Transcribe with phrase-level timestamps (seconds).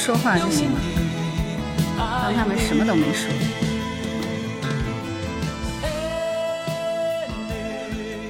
[0.00, 0.80] 说话就行了，
[2.22, 3.30] 当他们什么都没说。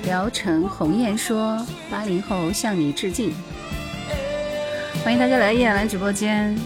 [0.02, 3.32] 聊城鸿雁说：“八零后向你致敬。”
[5.04, 6.58] 欢迎大家来叶兰直播间。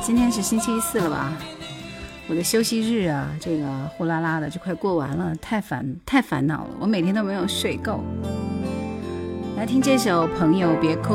[0.00, 1.30] 今天是星期四了吧？
[2.26, 3.66] 我的休息日啊，这个
[3.98, 6.70] 呼啦啦的就快过完了，太烦太烦恼了。
[6.80, 8.02] 我每天都没有睡够。
[9.58, 11.14] 来听这首《朋友别哭》。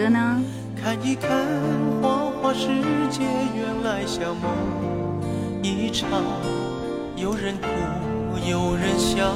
[0.00, 0.42] 歌呢？
[0.82, 1.30] 看一看
[2.00, 2.68] 花花世
[3.10, 3.20] 界，
[3.54, 4.50] 原来像梦
[5.62, 6.08] 一场。
[7.16, 7.68] 有人哭，
[8.48, 9.34] 有人笑，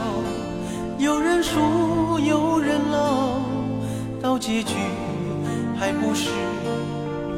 [0.96, 3.42] 有人输，有人老，
[4.22, 4.74] 到结局
[5.78, 6.30] 还不是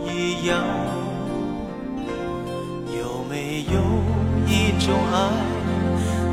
[0.07, 0.63] 一样。
[2.97, 3.81] 有没有
[4.47, 5.17] 一种爱，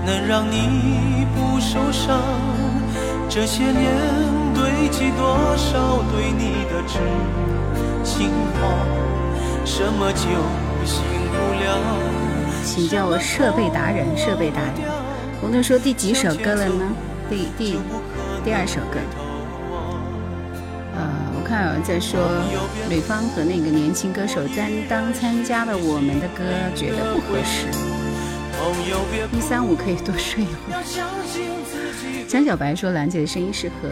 [0.06, 2.20] 能让你不受伤？
[3.28, 3.82] 这些年
[4.54, 7.00] 堆积多少对你的痴
[8.04, 8.86] 心话，
[9.66, 10.28] 什么酒
[10.86, 11.68] 醒不了？
[12.64, 14.74] 请叫我设备达人，设备达人。
[15.42, 16.86] 红豆说第几首歌了呢？
[17.30, 17.80] 第第
[18.46, 19.00] 第二首歌。
[20.96, 21.02] 呃，
[21.36, 22.20] 我看有人在说
[22.90, 26.44] 吕方和那个年轻歌手担当参加了我们的歌，
[26.76, 27.68] 觉得不合适。
[29.34, 32.26] 一三五可以多睡一会儿。
[32.28, 33.90] 江小白说兰姐的声音适合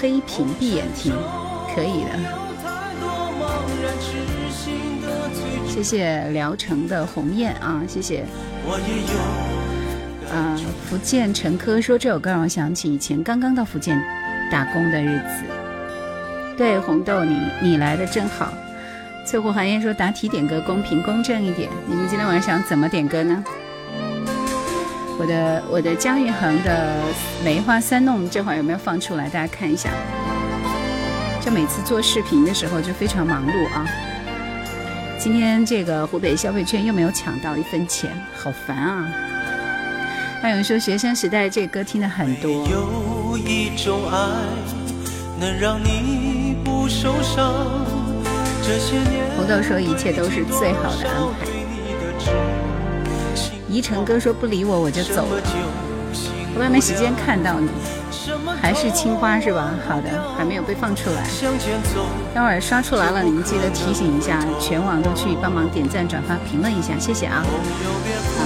[0.00, 1.12] 黑屏闭眼听，
[1.74, 2.10] 可以的。
[5.66, 8.24] 谢谢聊城的鸿雁啊，谢谢。
[10.32, 10.56] 啊，
[10.88, 14.00] 福建陈科说这首歌让我想起以前刚刚到福建
[14.52, 15.42] 打工的日子。
[16.56, 18.52] 对，红豆你你来的正好。
[19.26, 21.68] 翠湖寒烟说答题点歌公平公正一点。
[21.86, 23.44] 你们今天晚上想怎么点歌呢？
[25.18, 27.02] 我的我的姜育恒的
[27.44, 29.28] 梅花三弄这会儿有没有放出来？
[29.28, 29.90] 大家看一下。
[31.40, 33.84] 就每次做视频的时候就非常忙碌啊。
[35.18, 39.08] 今天这个湖北消费券又没有抢到一分钱，好烦啊！
[40.40, 42.68] 还有人说学生时代这歌听的很多。
[42.68, 44.16] 有一种爱
[45.40, 47.52] 能让你不受伤。
[48.62, 52.67] 这些年红豆说一切都是最好的安排。
[53.68, 55.42] 宜城哥说不理我我就走了，
[56.56, 57.68] 我也没时间看到你。
[58.60, 59.70] 还是青花是吧？
[59.86, 61.22] 好的，还没有被放出来。
[62.34, 67.44] 待会儿刷出来了，你们记得提醒一下，全网都去帮忙点赞、转发、评论一下，谢谢啊！
[68.38, 68.42] 啊，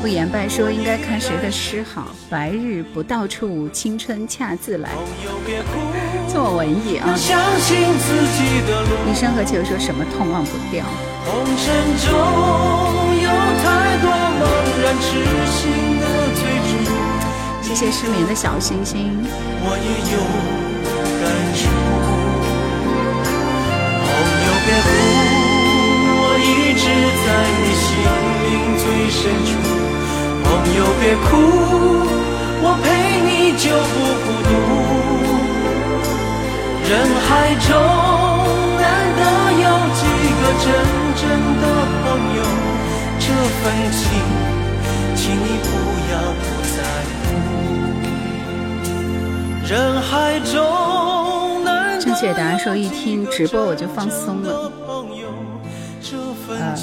[0.00, 2.08] 不言败说应该看谁的诗好。
[2.28, 4.90] 白日不到处，青春恰自来。
[6.32, 7.14] 这么文艺啊！
[9.06, 10.84] 一生何求说什么痛忘不掉。
[11.26, 12.08] 红尘中
[13.22, 13.28] 有
[13.62, 14.19] 太多。
[17.62, 19.16] 谢谢失眠的小星星。
[19.62, 20.18] 我也有
[21.20, 21.22] 感
[21.54, 21.60] 触。
[24.02, 24.08] 朋
[24.46, 24.88] 友别哭，
[26.18, 26.82] 我一直
[27.22, 27.26] 在
[27.62, 27.88] 你心
[28.42, 28.48] 灵
[28.82, 28.84] 最
[29.14, 29.50] 深处。
[30.42, 31.38] 朋友别哭，
[32.62, 32.84] 我陪
[33.22, 33.94] 你就不
[34.26, 34.50] 孤独。
[36.90, 36.92] 人
[37.28, 37.28] 海
[37.68, 37.68] 中
[38.80, 38.84] 难
[39.16, 39.22] 得
[39.54, 39.64] 有
[39.94, 40.02] 几
[40.40, 40.66] 个真
[41.14, 41.22] 正
[41.60, 41.64] 的
[42.02, 42.42] 朋友，
[43.20, 43.24] 这
[43.62, 43.62] 份
[43.92, 44.02] 情，
[45.22, 45.68] 请你不
[46.10, 46.80] 要不在
[47.20, 47.28] 乎。
[49.68, 54.72] 人海中难正确答案说一听直播我就放松了。
[56.48, 56.74] 呃，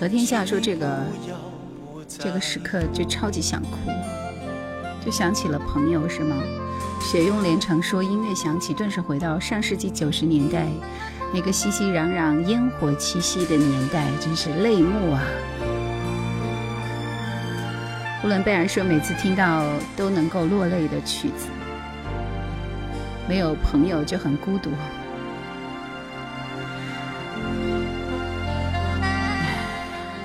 [0.00, 1.04] 何天下说这个
[2.08, 3.68] 这个时刻就超级想哭。
[5.04, 6.36] 就想起了朋友是吗？
[7.02, 10.66] 雪拥连城说音乐响起，顿时回到上世纪九十年代
[11.34, 15.22] 那个熙熙攘攘、烟火气息的年代，真是泪目啊！
[18.26, 19.64] 呼伦贝尔说每次听到
[19.96, 21.46] 都能够落泪的曲子，
[23.28, 24.72] 没有朋友就很孤独。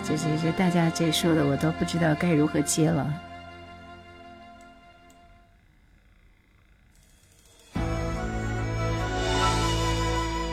[0.03, 3.07] 这这这，大家这说的我都不知道该如何接了。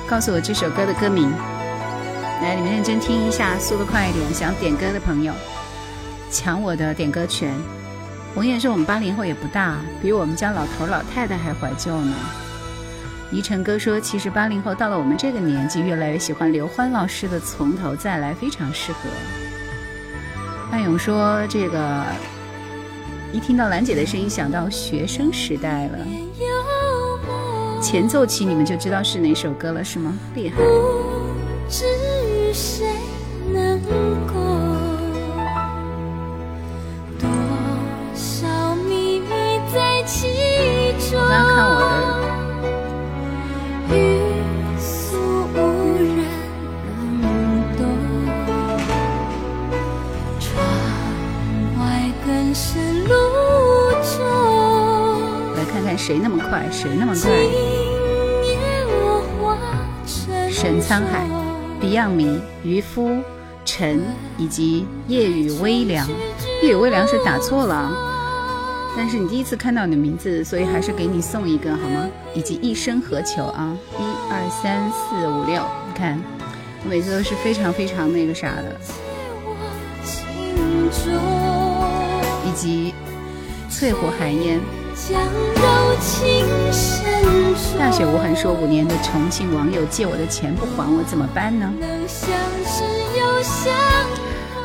[0.07, 1.33] 告诉我这首歌的歌名，
[2.43, 4.35] 来，你们认真听一下，速度快一点。
[4.35, 5.33] 想点歌的朋友，
[6.31, 7.53] 抢我的点歌权。
[8.35, 12.15] 红叶说我们八零后也不大，比我们家老头老太太还怀旧呢。
[13.31, 19.01] 宜晨哥说，其实八零后到了我们这个年纪，越来越喜欢刘欢老师的《从头再来》，非常适合。
[20.71, 22.05] 范勇说，这个
[23.33, 25.99] 一听到兰姐的声音，想到学生时代了。
[27.83, 30.17] 前奏起你们就知道是哪首歌了，是吗？
[30.35, 30.57] 厉害。
[41.13, 41.85] 刚刚看我的。
[55.57, 57.31] 来看看谁那么快，谁那么快。
[60.51, 61.27] 沈沧海、
[61.81, 63.23] Beyond 迷、渔夫、
[63.65, 64.03] 陈
[64.37, 66.07] 以及夜雨微凉，
[66.63, 67.91] 夜雨微凉是打错了，
[68.97, 72.09] 但是你第一次看到你的名字，所以还是给你送一个好吗？
[72.35, 76.21] 以及一生何求啊，一二三四五六，你看，
[76.85, 78.77] 我每次都是非常非常那个啥的，
[82.45, 82.93] 以及
[83.71, 84.61] 翠湖寒烟。
[87.79, 91.73] 大雪无痕说：“五年的重庆网友借我的钱不还我怎么办呢？”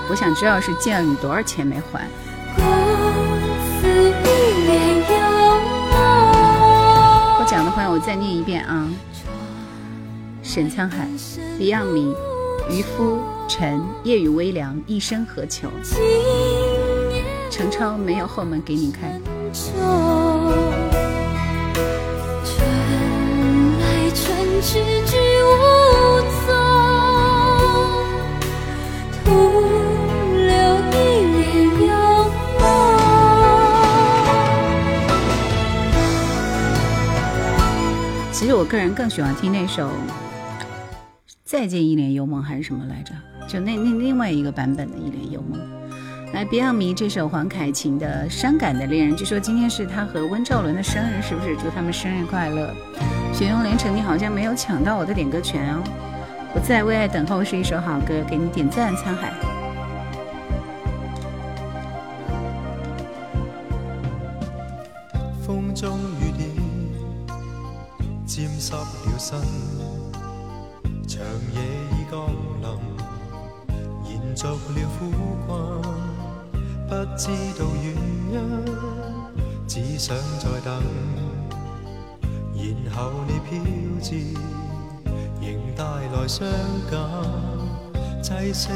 [0.09, 2.07] 我想知道是借了你多少钱没还。
[7.93, 8.89] 我再念一遍啊！
[10.41, 11.07] 沈沧海、
[11.59, 12.11] Beyond 迷、
[12.71, 15.69] 渔夫、陈、夜雨微凉、一生何求？
[17.51, 19.21] 程超没有后门给你开。
[24.59, 25.12] 其实
[38.63, 39.89] 我个人更喜欢听那首
[41.43, 43.13] 《再见一帘幽梦》还是什么来着？
[43.45, 45.59] 就那那另外一个版本的《一帘幽梦》。
[46.33, 51.57] 来别让迷这首黄凯芹的《伤感的恋人》，据说今天是他和温兆伦的生日，是不是？
[51.57, 52.73] 祝他们生日快乐！
[53.33, 55.83] 雪拥连城，你好像没有抢到我的点歌权哦。
[56.53, 58.95] 不在为爱等候是一首好歌，给你点赞。
[58.95, 59.52] 沧海。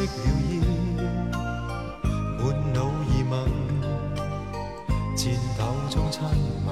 [0.05, 0.67] 挤熄了
[0.99, 1.01] 烟，
[2.37, 2.41] 满
[2.73, 2.77] 脑
[3.09, 3.33] 疑问，
[5.15, 5.19] 颤
[5.57, 6.21] 抖中亲
[6.65, 6.67] 吻，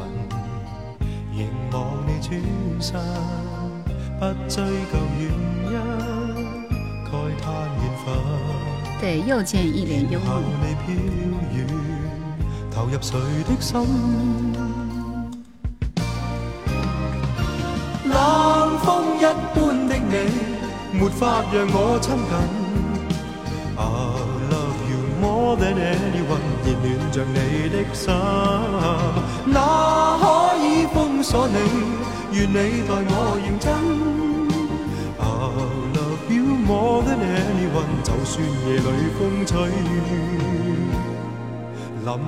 [1.32, 1.38] 凝
[1.72, 2.30] 望你转
[2.80, 2.88] 身，
[4.20, 5.22] 不追究原
[5.72, 5.74] 因，
[7.06, 7.10] 慨
[7.42, 7.46] 叹
[7.82, 8.06] 缘分。
[9.02, 10.44] 对，又见一帘幽梦。
[18.08, 19.20] 冷风一
[19.54, 19.56] 般
[19.88, 20.14] 的你，
[20.94, 22.65] 没法让我亲近。
[25.56, 28.14] I love you more than anyone，热暖着你的心，
[29.54, 29.56] 哪
[30.20, 30.24] 可
[30.58, 31.56] 以封锁你？
[32.34, 32.54] 愿你
[32.86, 33.72] 待我认真。
[35.18, 35.24] I
[35.96, 39.72] love you more than anyone，就算夜里风吹凛
[42.04, 42.20] 凛。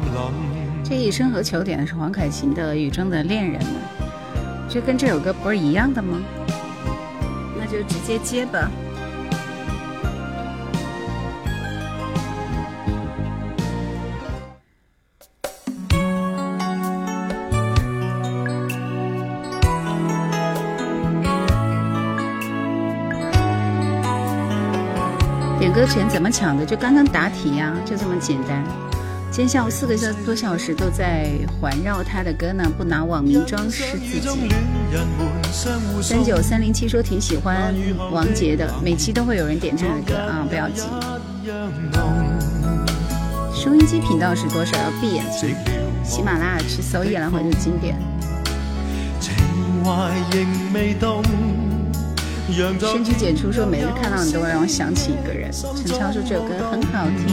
[0.84, 3.74] 这一生何求点的是黄凯芹的《雨中的恋人们》，
[4.74, 6.18] 这跟这首歌不是一样的吗？
[7.60, 8.72] 那就直接接吧。
[25.88, 26.66] 点歌权怎么抢的？
[26.66, 28.62] 就刚刚答题呀，就这么简单。
[29.32, 31.30] 今天下午四个多小时都在
[31.60, 34.50] 环绕他的歌呢，不拿网名装饰自己。
[36.02, 37.74] 三九三零七说挺喜欢
[38.12, 40.84] 王杰的，每期都会有人点他的歌啊，不要急。
[43.54, 44.78] 收音机频道是多少？
[44.78, 45.56] 要闭眼睛。
[46.04, 47.98] 喜马拉雅去搜《夜来回》的经典。
[49.20, 49.34] 情
[49.84, 51.22] 怀仍未动
[52.54, 55.52] 身体解除说，每次看到你都会让我想起一个人。
[55.52, 57.28] 陈超说这首歌很好听。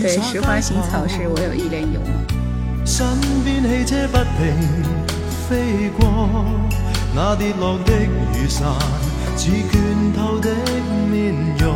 [0.00, 2.06] 对，实花行草是我有一脸有吗？
[2.84, 3.04] 身
[3.42, 4.54] 边汽车不停
[5.48, 6.44] 飞过，
[7.14, 8.72] 那跌落的雨伞
[9.36, 10.54] 似倦透的
[11.10, 11.74] 面容，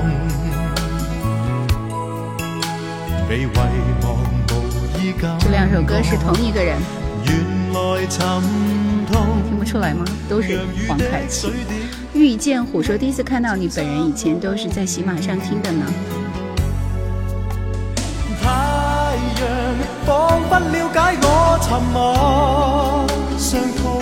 [3.28, 3.46] 被遗
[4.02, 4.06] 忘
[4.52, 4.52] 无
[5.00, 5.36] 依感。
[5.40, 6.78] 这两首歌是同一个人。
[7.24, 7.34] 原
[7.72, 8.89] 来。
[9.48, 10.04] 听不出来吗？
[10.28, 11.52] 都是黄凯芹。
[12.12, 15.86] 遇见虎说第一次看到你本人，以前都是在喜马上听的呢。
[18.42, 18.48] 太
[19.40, 19.46] 阳
[20.06, 21.26] 仿佛了解我
[21.62, 23.04] 沉默
[23.38, 24.00] 伤痛，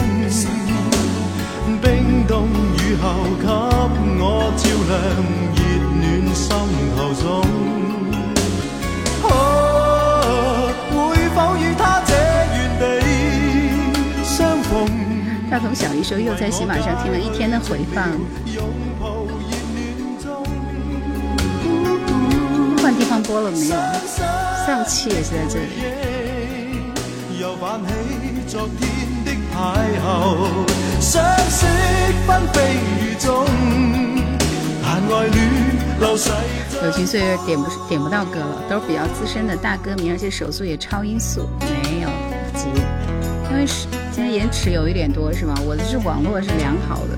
[1.80, 2.48] 冰冻
[2.78, 3.04] 雨后
[3.40, 3.46] 给
[4.20, 4.22] 我
[4.56, 4.90] 照亮
[5.54, 5.58] 热
[5.98, 6.02] 暖
[6.34, 6.46] 心
[6.96, 7.26] 头中。
[10.90, 10.94] 会
[11.34, 11.97] 否与他
[15.50, 18.04] 大同小姨说又在喜马上听了一天的回放。
[22.82, 23.76] 换地方播了没有？
[24.66, 25.68] 上气也是在这里。
[36.80, 41.48] 友情岁月点不点不到歌了，都是比较资深的大歌迷，而且手速也超音速。
[41.60, 42.08] 没有
[42.54, 42.68] 急，
[43.50, 43.86] 因为是
[44.18, 45.54] 今天延迟有一点多，是吗？
[45.64, 47.16] 我的是网络是良好的。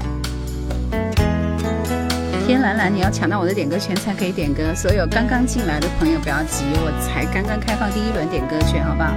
[2.46, 4.74] 天蓝蓝，你要抢到我的点歌权才可以点歌。
[4.74, 9.14] 所有刚刚进来的朋友不要急，我才刚刚开放第一轮点歌权，好不好？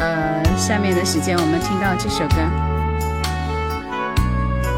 [0.00, 2.34] 呃，下面的时间我们听到这首歌，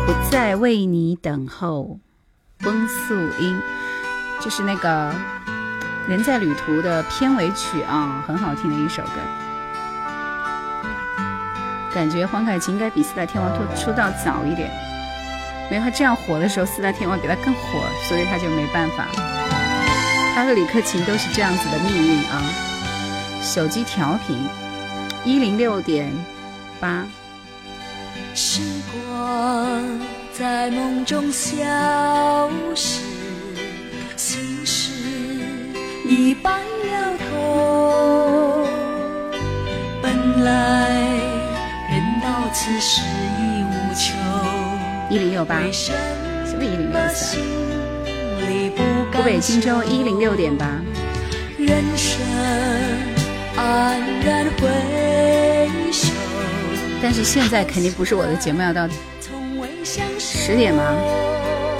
[0.04, 1.98] 不再为你等候，
[2.64, 3.58] 翁素英，
[4.42, 5.10] 就是那个
[6.06, 9.10] 人在旅途的片尾曲啊，很好听的一首歌。
[11.94, 14.70] 感觉黄凯芹应该比四大天王出出道早一点。
[15.70, 19.06] 没有他这样火的时候，四大天王比他更火，所以他就没办法。
[20.34, 22.42] 他和李克勤都是这样子的命运啊！
[23.42, 24.36] 手机调频
[25.24, 26.10] 一零六点
[26.78, 27.04] 八。
[28.34, 29.82] 时光
[30.32, 33.00] 在梦中消失，
[34.16, 34.92] 心事
[36.06, 38.66] 已白了头。
[40.00, 41.09] 本来
[42.52, 43.02] 此时
[43.38, 44.14] 已无求。
[45.08, 45.92] 一零六八，什
[46.56, 47.38] 么一零六三？
[49.12, 50.66] 湖北荆州一零六点八。
[57.02, 58.88] 但是现在肯定不是我的节目要到
[60.18, 60.84] 十点吗？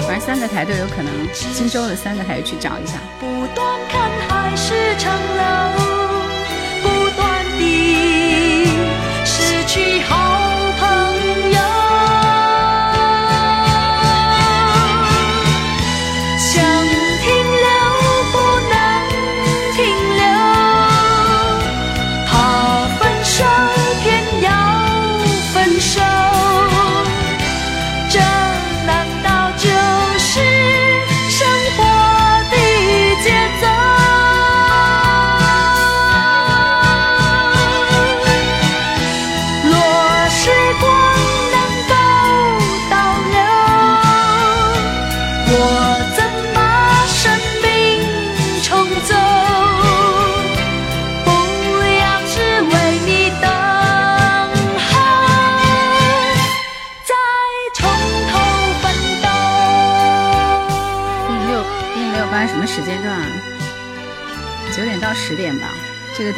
[0.01, 1.13] 反正三个台都有可能，
[1.55, 2.95] 荆州的三个台去找一下。
[3.21, 4.75] 不断看海市
[6.83, 8.67] 不断地
[9.25, 10.30] 失去好。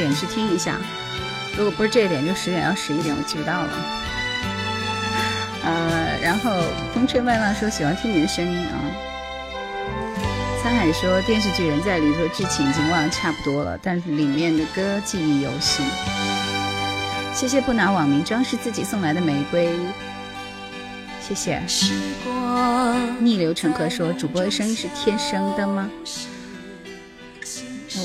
[0.02, 0.76] 点去听一下。
[1.56, 3.70] 如果不是这一点，就十点到十一点，我记不到了。
[5.64, 8.74] 呃，然后风吹麦浪说喜欢听你的声音啊。
[10.62, 15.84] 沧海说电视剧人在里头剧情已经忘得差不多了，但是里面的歌记忆犹新。
[17.34, 19.70] 谢谢不拿网名装饰自己送来的玫瑰，
[21.20, 21.60] 谢谢。
[23.18, 25.90] 逆流成河说主播的声音是天生的吗？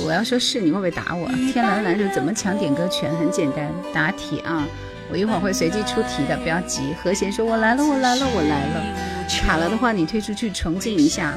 [0.05, 1.27] 我要说是你会不会打我？
[1.51, 3.13] 天蓝蓝说怎么抢点歌权？
[3.17, 4.65] 很简单，答题啊！
[5.09, 6.93] 我一会儿会随机出题的，不要急。
[7.01, 8.83] 和弦说我来了，我来了，我来了。
[9.29, 11.33] 卡了的话，你退出去重进一下。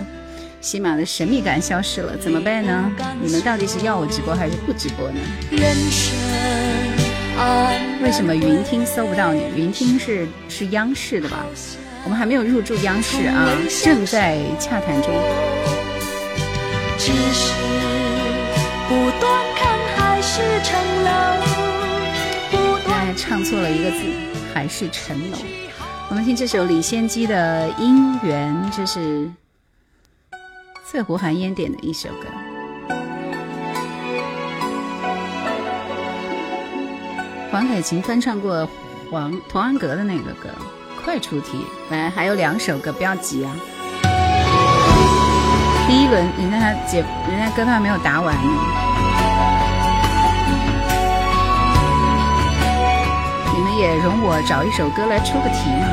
[0.60, 2.92] 喜马的神秘感消失了，怎么办呢？
[3.22, 5.20] 你们到底是要我直播还是不直播呢？
[8.02, 9.42] 为什么云听搜不到你？
[9.56, 11.46] 云听是是央视的吧？
[12.04, 13.48] 我们还没有入驻央视啊，
[13.84, 15.10] 正在洽谈中。
[22.88, 23.98] 大家唱错了一个字，
[24.52, 25.38] 还是城楼。
[26.08, 29.30] 我们听这首李仙姬的《姻缘》，这是。
[30.84, 32.26] 翠湖寒烟点的一首歌，
[37.52, 38.68] 黄凯芹翻唱过
[39.08, 40.48] 黄童安格的那个歌。
[41.04, 43.56] 快出题，来，还有两首歌，不要急啊。
[45.90, 48.42] 第一轮，人家还解，人家歌都还没有答完呢。
[53.52, 55.88] 你们也容我找一首歌来出个题吗？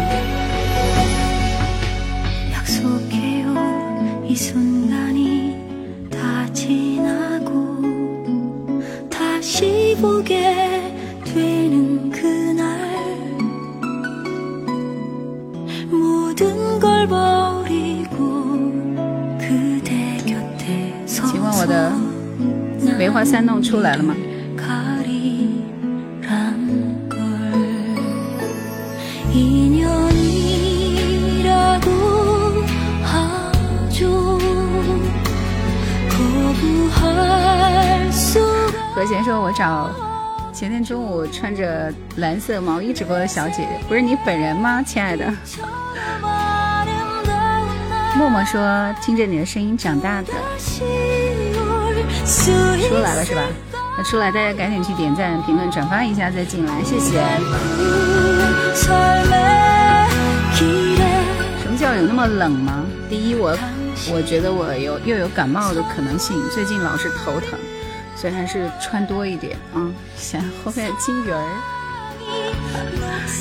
[21.67, 21.91] 的
[22.97, 24.15] 梅花三弄出来了吗？
[38.95, 39.91] 何贤说：“我找
[40.51, 45.31] 前天中午穿着蓝色毛衣直播的小姐姐，不是你本人吗，亲爱的？”
[48.17, 50.33] 默默说：“听着你的声音长大的。”
[52.27, 53.41] 出来了是吧？
[53.97, 57.21] 那出来大家赶紧去点赞、评论、转发一下再进来，谢谢。
[61.61, 62.83] 什么叫有那么冷吗？
[63.09, 63.57] 第一，我
[64.11, 67.57] 我觉得我有又有感冒的可能性，最近老是头疼。
[68.15, 69.87] 所以还是穿多一点啊！
[70.15, 71.39] 想后面金鱼儿，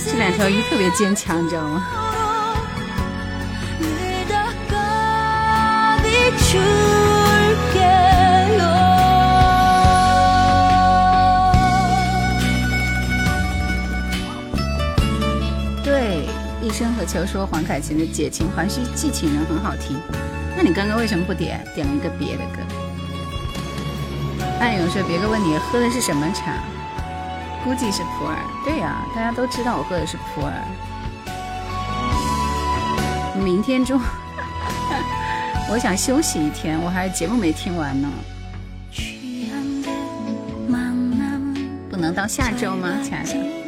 [0.05, 1.83] 这两条鱼特别坚强，你知道吗？
[16.77, 19.97] 生和秋说黄凯芹的《解情还须寄情人》很好听，
[20.55, 21.67] 那你刚刚为什么不点？
[21.75, 22.61] 点了一个别的歌？
[24.61, 26.53] 暗涌说：“别个问你喝的是什么茶，
[27.65, 28.37] 估计是普洱。
[28.63, 30.53] 对呀，大家都知道我喝的是普洱。
[33.43, 33.99] 明天中，
[35.73, 38.07] 我想休息一天，我还节目没听完呢。
[41.89, 43.66] 不能到下周吗，亲爱的？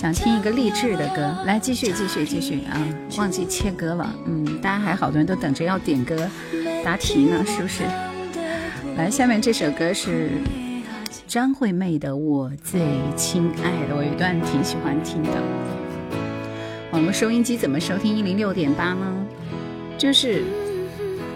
[0.00, 2.80] 想听一个励志的歌，来继续继续继续啊！
[3.18, 6.16] 忘记切歌了，嗯，大家还好多人都等着要点歌
[6.82, 7.82] 答题呢，是不是？”
[8.96, 10.30] 来，下面这首歌是
[11.28, 12.80] 张惠妹的《我最
[13.14, 15.32] 亲爱的》，我有一段挺喜欢听的。
[16.92, 19.06] 网络收音机怎么收听一零六点八呢？
[19.98, 20.42] 就是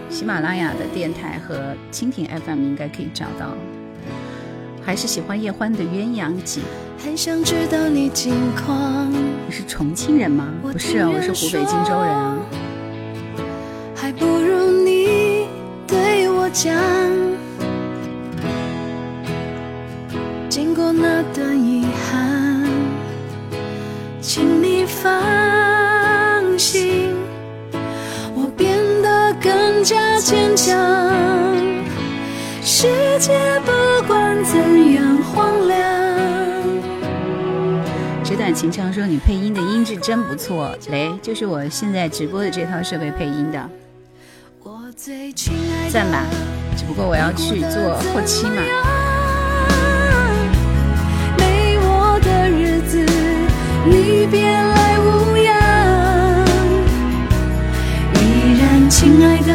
[0.09, 3.55] 喜马拉雅的电台和蜻蜓 FM 应该可以找到。
[4.85, 6.61] 还是喜欢叶欢的《鸳鸯锦》。
[7.03, 9.11] 很想知道你近况。
[9.11, 10.47] 你是重庆人吗？
[10.61, 12.37] 不是啊，我是湖北荆州人啊。
[13.95, 15.47] 还不如你
[15.87, 16.71] 对我讲。
[20.47, 22.69] 经过那段遗憾，
[24.21, 27.15] 请你放心，
[28.35, 30.77] 我变得更加坚强。
[32.61, 32.87] 世
[33.19, 33.33] 界
[33.65, 33.84] 不管
[34.55, 35.75] 怎样荒凉。
[38.23, 43.69] 纸短情长说你配音的音质真不错，雷就是我现在直播的这套设备配音的，
[45.89, 46.23] 赞吧。
[46.77, 48.61] 只不过我要去做后期嘛。
[51.37, 53.05] 没我的日子
[53.85, 55.53] 你别来无恙，
[58.15, 59.51] 依然亲爱的，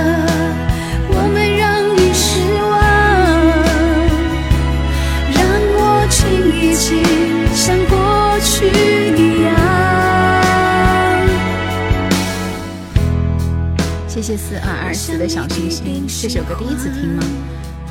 [14.36, 16.06] 四二二四的小星星。
[16.06, 17.22] 这首歌第一次听吗？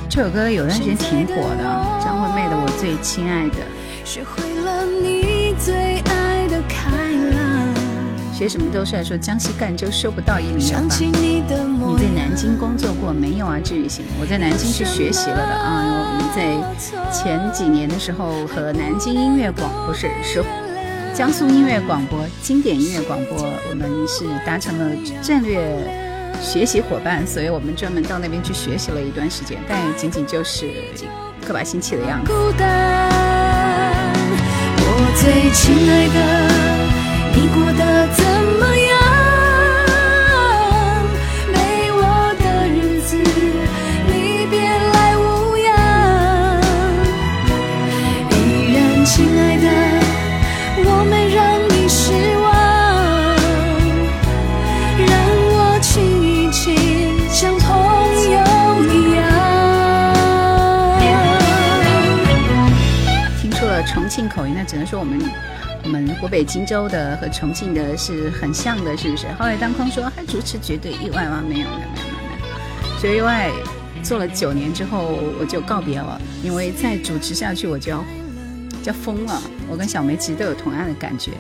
[0.09, 1.63] 这首歌有段时间挺火的，
[2.03, 3.55] 张惠妹的《我最亲爱的》。
[4.03, 6.89] 学会了你最爱的开
[7.35, 8.33] 朗。
[8.33, 10.89] 学什么都是说江西赣州收不到一名吧？
[10.89, 13.59] 你在南京工作过没有啊？
[13.63, 15.83] 治愈型，我在南京是学习了的啊。
[16.07, 20.43] 我们在前几年的时候和南京音乐广不是是。
[21.13, 25.59] 江苏音乐广播、经典音乐广播，我们是达成了战略
[26.41, 30.67] 学习伙伴，所以我们专门到那边去学习了一段时间，但也仅仅就是
[31.45, 32.31] 个把星期的样子。
[32.31, 34.11] 孤单
[34.77, 34.85] 我
[35.21, 36.19] 最亲爱的，
[37.35, 38.23] 你过得怎
[38.59, 38.78] 么？
[64.69, 65.19] 只能说我们
[65.83, 69.25] 我们湖北荆州的和重庆的是很像的，是不是？
[69.39, 71.41] 后来当空说还主持绝对意外吗？
[71.41, 73.01] 没有，没有，没有，没有。
[73.01, 73.49] 绝意外
[74.03, 78.05] 做了九年之后我就告别了，因为再主持下去我就要
[78.83, 79.41] 要疯了。
[79.67, 81.31] 我跟小梅其实都有同样的感觉，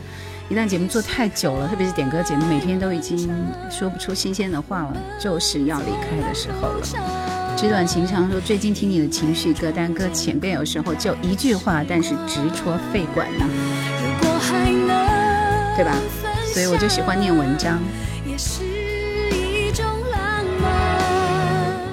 [0.49, 3.29] 一旦节目做太久了，特别是点歌节目，每天都已经
[3.69, 7.38] 说不出新鲜的话了，就是要离开的时候了。
[7.59, 13.45] 纸短情长说，最近听你的情绪歌单歌前边有时候就一句话，但是直戳肺管呢，
[15.75, 15.93] 对吧？
[16.53, 17.77] 所以我就喜欢念文章。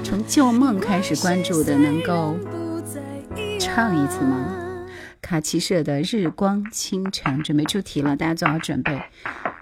[0.05, 2.39] 从旧梦开始关注的，能够
[3.59, 4.47] 唱一次吗？
[5.21, 9.03] 卡其社的日光倾城准备出题了，大家做好准备。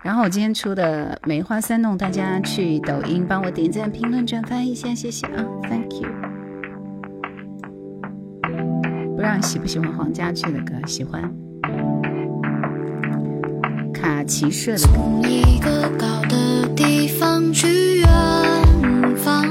[0.05, 6.09] 然后我今天出的梅花三弄，大家去抖音帮我点赞、评论、转发一下，谢谢啊，Thank you。
[9.17, 10.75] 不知道喜不喜欢黄家驹的歌？
[10.87, 11.23] 喜欢。
[13.95, 14.79] 卡其社的。
[14.79, 18.07] 从一个高的地方去远
[19.17, 19.47] 方，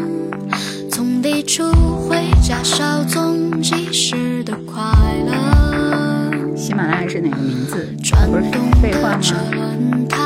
[0.91, 1.63] 从地处
[2.07, 4.83] 回家稍纵即逝的快
[5.25, 6.55] 乐。
[6.55, 7.87] 喜马拉雅是哪个名字？
[8.27, 8.43] 不是
[8.79, 10.22] 废话吗？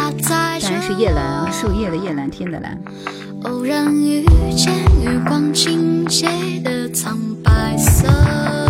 [0.67, 2.77] 当然是夜蓝啊，树叶的叶蓝天的蓝。
[3.43, 6.27] 偶然遇见月光倾斜
[6.61, 8.66] 的苍白色。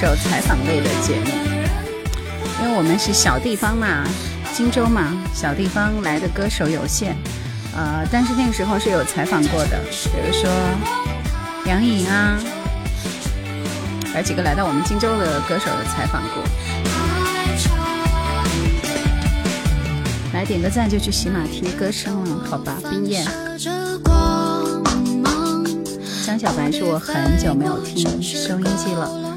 [0.00, 1.26] 歌手采访类的节目，
[2.62, 4.06] 因为我们是小地方嘛，
[4.54, 7.16] 荆州嘛，小地方来的歌手有限，
[7.76, 10.48] 呃，但是那个时候是有采访过的，比如说
[11.66, 12.38] 杨颖啊，
[14.14, 16.44] 有几个来到我们荆州的歌手的采访过。
[20.32, 22.78] 来点个赞就去喜马听歌声了，好吧？
[22.88, 23.26] 冰燕，
[26.24, 29.27] 江小白是我很久没有听收音机了。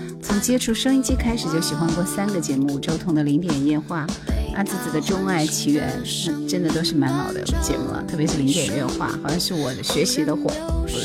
[0.41, 4.07] 接触收音机开始就喜欢过三个节目：周彤的《零点夜话》，
[4.55, 6.01] 阿紫紫的《钟爱奇缘》，
[6.49, 8.03] 真的都是蛮老的节目了。
[8.07, 10.51] 特别是《零点夜话》，好像是我的学习的伙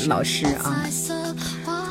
[0.07, 0.83] 老师啊。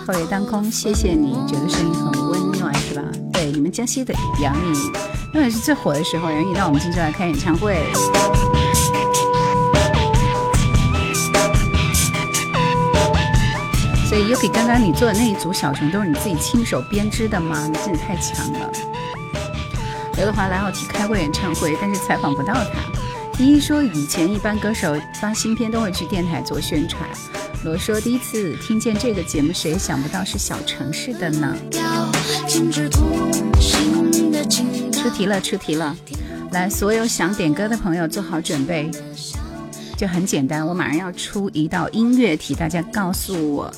[0.07, 3.03] 后野当空，谢谢你，觉得声音很温暖是吧？
[3.33, 4.93] 对，你们江西的杨颖，
[5.33, 7.77] 因为是最火的时候，杨颖到我们荆州来开演唱会。
[14.17, 17.69] 所以 Yuki，刚刚你做的那一组小熊都是你自己亲手编织的吗？
[17.71, 18.73] 你真的太强了。
[20.17, 23.39] 刘德华来奥体开过演唱会，但是采访不到他。
[23.39, 27.07] 依依说以前一般歌手发新片都会去电台做宣传。
[27.63, 31.55] 罗说第一次听见这个节目，谁想不到是小城市的呢？
[34.93, 35.95] 出题了，出题了！
[36.53, 38.91] 来，所有想点歌的朋友做好准备，
[39.95, 43.71] 就很简单，我马上要出一道音乐题，大家告诉我。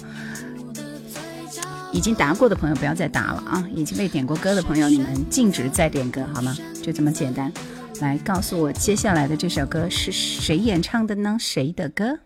[1.92, 3.64] 已经答过的朋友不要再答了啊！
[3.74, 6.56] 已经被点过歌的朋友，你们禁止再点歌好吗？
[6.82, 7.52] 就这么简单。
[8.00, 11.36] 来告诉我接下来的这首歌是谁演唱的呢？
[11.40, 12.18] 谁的歌？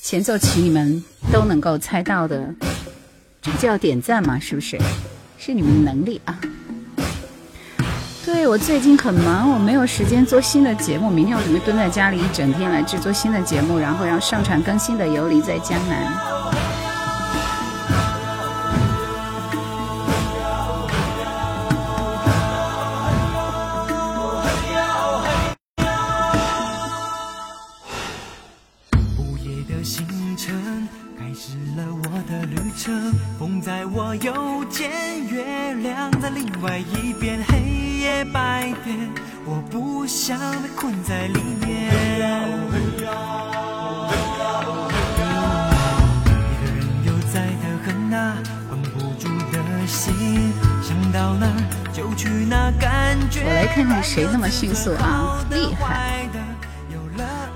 [0.00, 2.54] 前奏曲你们都能够猜到的，
[3.42, 4.38] 这叫点赞嘛？
[4.38, 4.78] 是不是？
[5.36, 6.40] 是你们的能力啊！
[8.24, 11.10] 对我最近很忙，我没有时间做新的节目。
[11.10, 16.06] 明天我准备蹲在家里一整天来制作新的节目，然后要上传更新的《游离在江南》。
[31.42, 34.90] 是了我的旅程，风在我右肩，
[35.26, 37.58] 月亮在另外一边，黑
[37.98, 39.08] 夜白天，
[39.46, 41.88] 我不想被困在里面。
[42.76, 43.00] 一
[46.60, 48.36] 个人悠哉的很呐，
[48.68, 51.50] 管不住的心，想到哪
[51.90, 53.44] 就去哪，感觉。
[53.46, 56.28] 我来看看谁那么迅速啊，厉害！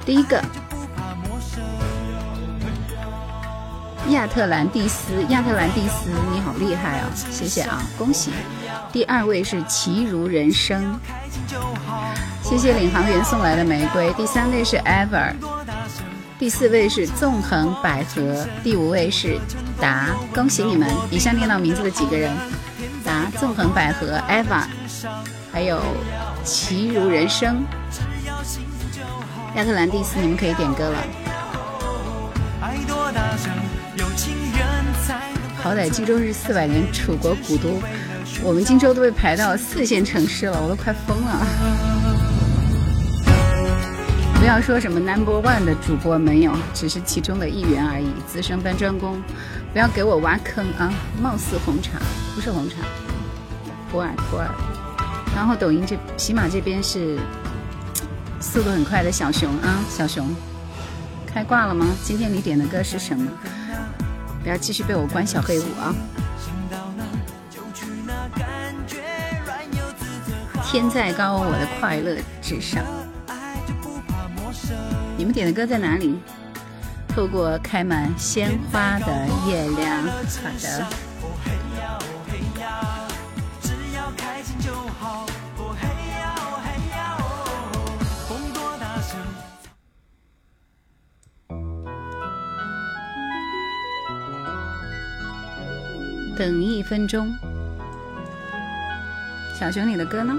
[0.06, 0.42] 第一个。
[4.10, 7.08] 亚特兰蒂斯，亚特兰蒂斯，你好厉害啊！
[7.14, 8.30] 谢谢啊，恭喜！
[8.92, 10.98] 第二位是奇如人生，
[12.42, 14.12] 谢谢领航员送来的玫瑰。
[14.12, 15.32] 第三位是 Ever，
[16.38, 19.38] 第四位是纵横捭阖，第五位是
[19.80, 20.88] 达，恭喜你们！
[21.10, 22.30] 以上念到名字的几个人，
[23.04, 24.64] 达、纵横捭阖、Ever，
[25.52, 25.80] 还有。
[26.44, 27.64] 奇如人生，
[29.56, 30.98] 亚特兰蒂斯，你们可以点歌了。
[35.62, 37.80] 好歹荆州是四百年楚国古都，
[38.42, 41.46] 我们荆州都被排到四线城市了，我都快疯了。
[44.38, 48.08] 不要说什么 number one 的主播没有，只是其中的一员而已。
[48.26, 49.22] 资深搬砖工，
[49.72, 50.92] 不要给我挖坑啊！
[51.18, 51.92] 貌似红茶，
[52.34, 52.76] 不是红茶，
[53.90, 54.46] 普洱，普洱。
[55.34, 57.18] 然后抖音这喜马这边是
[58.38, 60.28] 速度很快的小熊啊，小熊
[61.34, 61.84] 开挂了吗？
[62.04, 63.28] 今天你点的歌是什么？
[64.40, 65.92] 不要继续被我关小黑屋啊！
[70.64, 72.84] 天再高，我的快乐至上。
[75.16, 76.20] 你们点的歌在哪里？
[77.08, 80.04] 透过开满鲜花的月亮。
[80.04, 80.86] 好的。
[96.36, 97.32] 等一分钟，
[99.58, 100.34] 小熊，你的歌呢？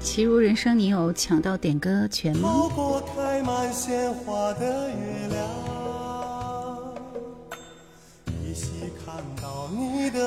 [0.00, 2.50] 其如人生，你有抢到点歌权吗？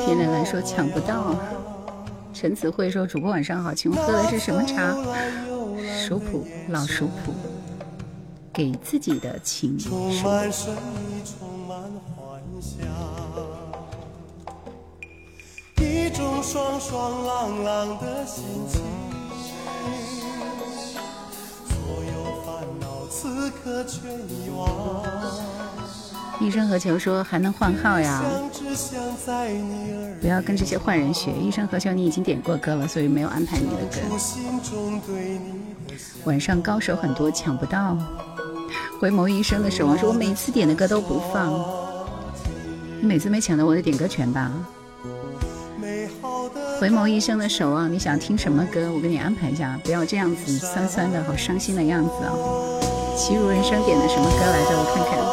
[0.06, 1.36] 天亮来说抢不到。
[2.34, 4.96] 陈子慧说：“主播晚上好，请问喝的是什么茶？”
[6.08, 7.34] 熟普，老熟普，
[8.52, 10.12] 给自己的情书。
[15.78, 18.82] 一种爽爽朗朗的心情，
[21.68, 25.04] 所有烦恼此刻全遗忘。
[26.44, 28.22] 一生何求说还能换号呀？
[30.20, 31.32] 不要跟这些坏人学。
[31.32, 34.02] 一生何求，你已经点过歌了，所以没有安排你的歌。
[36.26, 37.98] 晚上高手很多，抢不到。
[39.00, 41.54] 回眸一生的守望说，我每次点的歌都不放。
[43.00, 44.52] 你每次没抢到我的点歌权吧？
[46.78, 48.92] 回眸一生的守望，你想听什么歌？
[48.92, 49.80] 我给你安排一下。
[49.82, 52.36] 不要这样子酸酸的，好伤心的样子啊！
[53.16, 54.72] 齐如人生点的什么歌来着？
[54.76, 55.33] 我看看。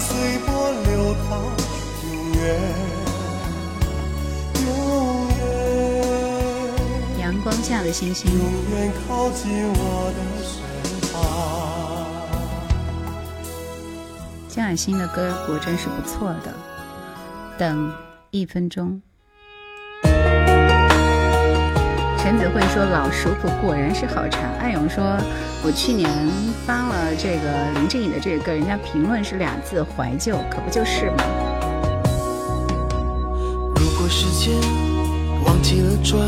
[0.00, 1.28] 随波流淌，
[2.04, 2.42] 永远，
[4.64, 4.68] 永
[5.36, 5.40] 远。
[7.18, 10.58] 阳光下的星星，永远靠近我的身
[11.12, 11.14] 旁。
[14.48, 16.54] 江海心的歌果真是不错的，
[17.58, 17.92] 等
[18.30, 19.00] 一分钟。
[22.22, 25.16] 陈子慧说：“老熟普果然是好茶。”艾勇说
[25.64, 26.06] ：“我去年
[26.66, 31.24] 发了这个林志颖的这个歌，人家评论是俩字怀旧，可不就是吗？”
[33.74, 34.52] 如果时间
[35.46, 36.20] 忘记了转，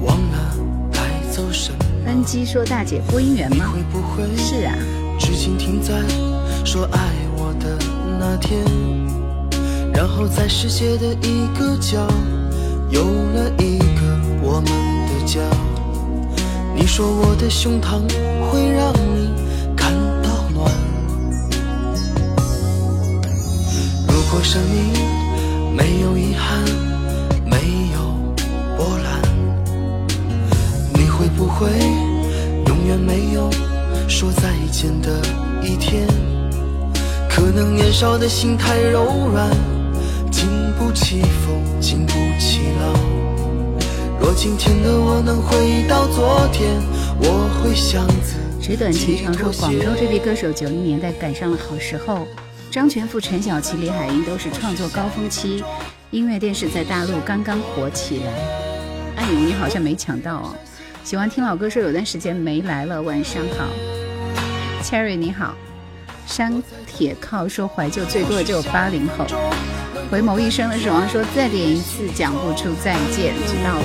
[0.00, 0.54] 忘了
[0.92, 1.00] 带
[1.32, 1.78] 走什么？
[2.06, 3.66] 恩基说：“大姐播音员吗？”
[4.38, 4.72] 是啊。
[5.18, 5.92] 至今停在
[6.64, 7.00] 说爱
[7.36, 7.76] 我的
[8.20, 8.62] 那天，
[9.92, 12.06] 然后在世界的一个角，
[12.90, 14.89] 有了一个我们。
[15.32, 15.40] 家，
[16.74, 18.00] 你说我的胸膛
[18.50, 19.30] 会让你
[19.76, 19.92] 感
[20.24, 20.68] 到暖。
[24.08, 24.92] 如果生命
[25.76, 26.64] 没有遗憾，
[27.44, 27.58] 没
[27.94, 28.00] 有
[28.76, 29.22] 波澜，
[30.94, 31.68] 你会不会
[32.66, 33.48] 永远没有
[34.08, 35.22] 说再见的
[35.62, 36.08] 一天？
[37.28, 39.48] 可能年少的心太柔软，
[40.32, 43.19] 经不起风，经不起浪。
[44.20, 46.76] 若今天的我能回到昨天，
[47.22, 52.28] 我会想自纸短情长说，广州这批歌手九零年代赶上了好时候，
[52.70, 55.64] 张全富、陈小奇、李海英都是创作高峰期，
[56.10, 58.30] 音乐电视在大陆刚刚火起来。
[59.16, 60.54] 艾勇，你好像没抢到哦。
[61.02, 63.64] 喜欢听老歌说有段时间没来了，晚上好。
[64.82, 65.54] Cherry 你好。
[66.26, 69.24] 山铁靠说怀旧最多的就有八零后。
[70.10, 73.84] 回眸一生的守望说：“再点一次，讲不出再见。”知道了。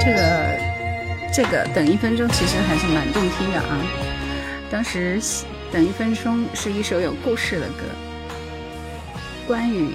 [0.00, 0.58] 这个，
[1.32, 3.78] 这个等一分钟，其实还是蛮动听的啊。
[4.72, 5.20] 当时。
[5.72, 7.82] 等一分钟是一首有故事的歌，
[9.46, 9.92] 关于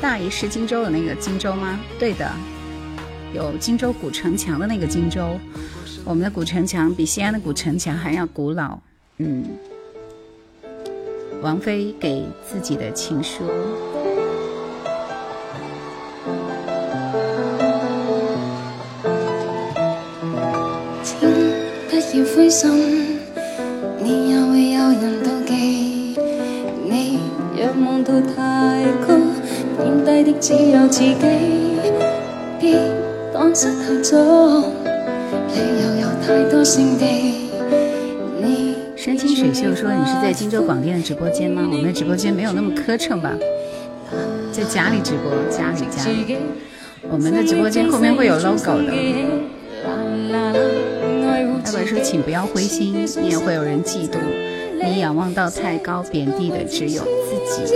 [0.00, 1.80] 大意失荆州的那个荆州吗？
[1.98, 2.30] 对的，
[3.34, 5.36] 有荆州古城墙的那个荆州。
[6.04, 8.78] 我们的古城墙比西安的古城墙还要古老。
[9.18, 9.44] 嗯，
[11.42, 13.42] 王菲给自己的情书。
[21.02, 23.05] 请不要灰心。
[28.22, 29.14] 太高，
[29.78, 31.16] 贬低的只有自己。
[33.54, 37.48] 失太早，理由有太多胜地。
[38.94, 41.62] 山清水秀说：“你是在荆州广电的直播间吗？
[41.70, 43.32] 我们的直播间没有那么磕碜吧？
[44.52, 46.36] 在家里直播，家里家里。
[47.08, 48.92] 我们的直播间后面会有 logo 的。”
[51.24, 54.18] 艾文说：“请不要灰心，你也会有人嫉妒。
[54.84, 57.02] 你仰望到太高，贬低的只有
[57.46, 57.74] 自己。”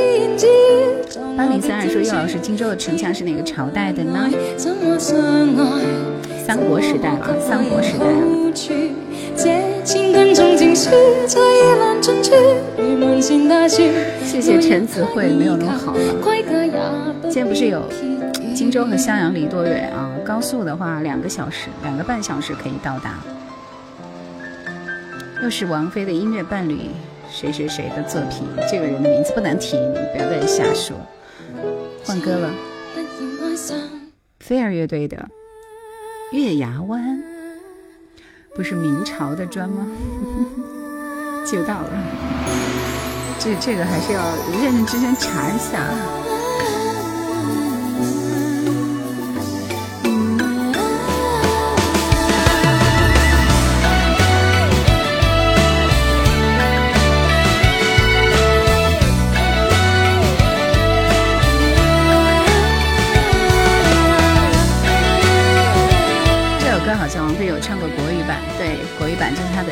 [1.36, 4.28] 八零三二说：“叶老师，荆州的城墙是哪个朝代的呢？”
[4.58, 4.74] 三
[6.58, 8.26] 国时代了，三国时代了。
[14.22, 16.00] 谢谢陈子慧，没有那么好了。
[17.22, 17.84] 今天不是有
[18.54, 20.10] 荆州和襄阳离多远啊？
[20.24, 23.18] 高速的话，两个小时，两个半小时可以到达。
[25.42, 26.90] 又是王菲的音乐伴侣，
[27.30, 28.46] 谁谁谁的作品？
[28.70, 29.76] 这个人的名字不能提，
[30.12, 30.96] 不要再瞎说。
[32.04, 32.50] 换歌了，
[34.40, 35.16] 飞儿乐队的
[36.36, 37.02] 《月牙湾》，
[38.54, 39.86] 不是明朝的砖吗？
[41.46, 41.90] 就到了，
[43.38, 44.22] 这这个还是要
[44.62, 46.19] 认认真真查一下。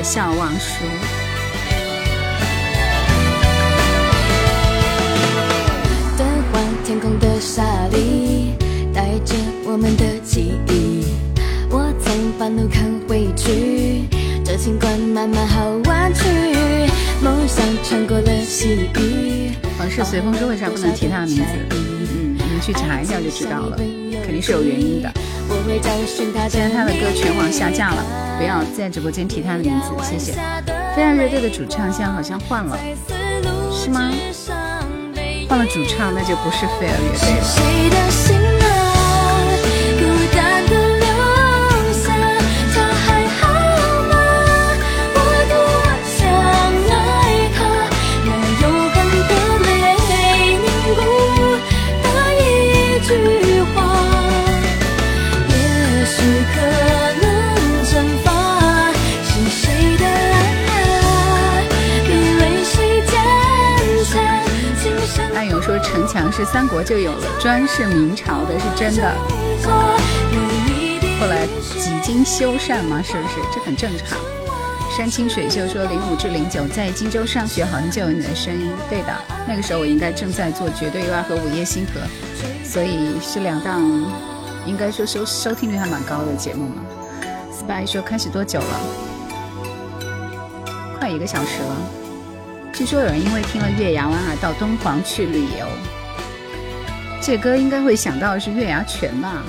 [0.09, 0.85] 的笑忘书。
[6.17, 8.55] 的换天空的沙砾，
[8.95, 9.35] 带着
[9.67, 11.05] 我们的记忆。
[11.69, 14.05] 我从半路看回去，
[14.43, 16.25] 这情关慢慢好弯曲。
[17.23, 19.51] 梦想穿过了细雨。
[19.79, 21.43] 往事随风说，为啥不能提他的名字？
[21.71, 23.77] 嗯，你们去查一下就知道了，
[24.25, 25.13] 肯定是有原因的。
[26.07, 28.05] 现在他的歌全网下架了，
[28.39, 30.33] 不要在直播间提他的名字，谢谢。
[30.95, 32.79] 飞儿乐队的主唱现在好像换了，
[33.73, 34.11] 是吗？
[35.49, 38.48] 换了主唱，那就不是飞儿乐队了。
[66.51, 69.15] 三国就有了，专是明朝的，是真的。
[71.21, 71.47] 后来
[71.79, 73.35] 几经修缮嘛，是不是？
[73.55, 74.19] 这很正常。
[74.97, 78.73] 山清水秀说零五至零九在荆州上学，好像就有你的声音。
[78.89, 79.15] 对的，
[79.47, 82.01] 那个时候我应该正在做绝对 U 二和午夜星河，
[82.65, 83.83] 所以是两档，
[84.65, 86.83] 应该说收收听率还蛮高的节目嘛。
[87.53, 88.81] Spy 说开始多久了？
[90.99, 91.77] 快一个小时了。
[92.73, 95.67] 据说有人因为听了月牙湾而到敦煌去旅游。
[97.29, 99.43] 这歌应该会想到是月牙泉吧？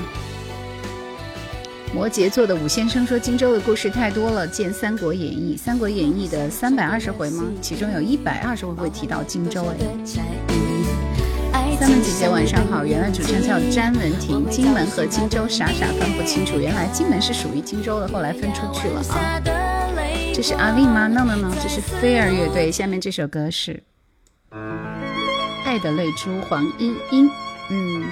[1.94, 5.56] 摩羯座的武先生说：“荆州的故事太多了，见《三国演义》。
[5.64, 7.46] 《三国演义》的三百二十回吗？
[7.62, 9.74] 其中有一百二十回会提到荆州。
[11.54, 12.86] 哎，三文姐姐晚上好。
[12.86, 16.60] 原来主持人叫詹文婷，荆门和荆州傻傻分不清楚。
[16.60, 19.42] 原来荆门是属于荆州的，后来分出去了啊。
[20.34, 22.70] 这是阿令吗？No No No，这是飞儿乐队。
[22.70, 23.82] 下面这首歌是
[25.64, 27.32] 《爱的泪珠》，黄莺莺。
[27.72, 28.04] 嗯。”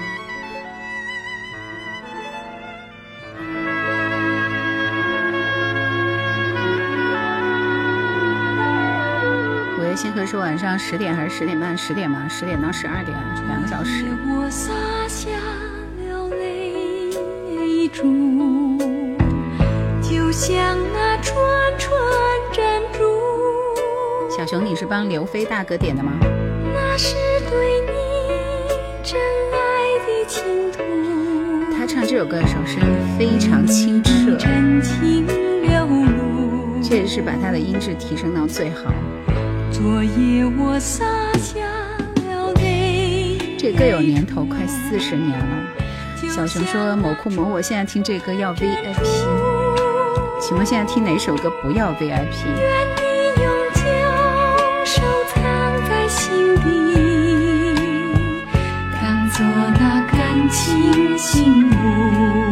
[9.96, 11.76] 星河是晚上十点还是十点半？
[11.76, 14.04] 十点吧，十点到十二点，两个小时。
[24.30, 26.12] 小熊，你是帮刘飞大哥点的吗？
[31.76, 32.86] 他唱这首歌的时候声音
[33.18, 34.36] 非常清澈，
[36.82, 38.92] 确实是把他的音质提升到最好。
[39.70, 41.04] 昨夜我洒
[41.38, 41.60] 下
[42.26, 43.38] 了泪。
[43.58, 45.46] 这歌有年头，快四十年了。
[46.30, 48.96] 小熊说：“某酷某，我现在听这歌要 VIP，
[50.40, 52.77] 请问现在听哪首歌不要 VIP？”
[61.18, 62.47] 情信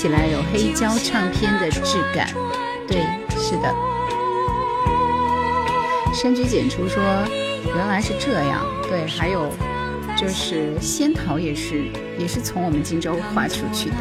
[0.00, 2.26] 起来有黑胶唱片的质感，
[2.88, 3.04] 对，
[3.38, 3.70] 是的。
[6.14, 7.02] 深居简出说，
[7.66, 9.52] 原来是这样，对，还有
[10.16, 11.84] 就是仙桃也是，
[12.18, 13.96] 也是从我们荆州划出去的。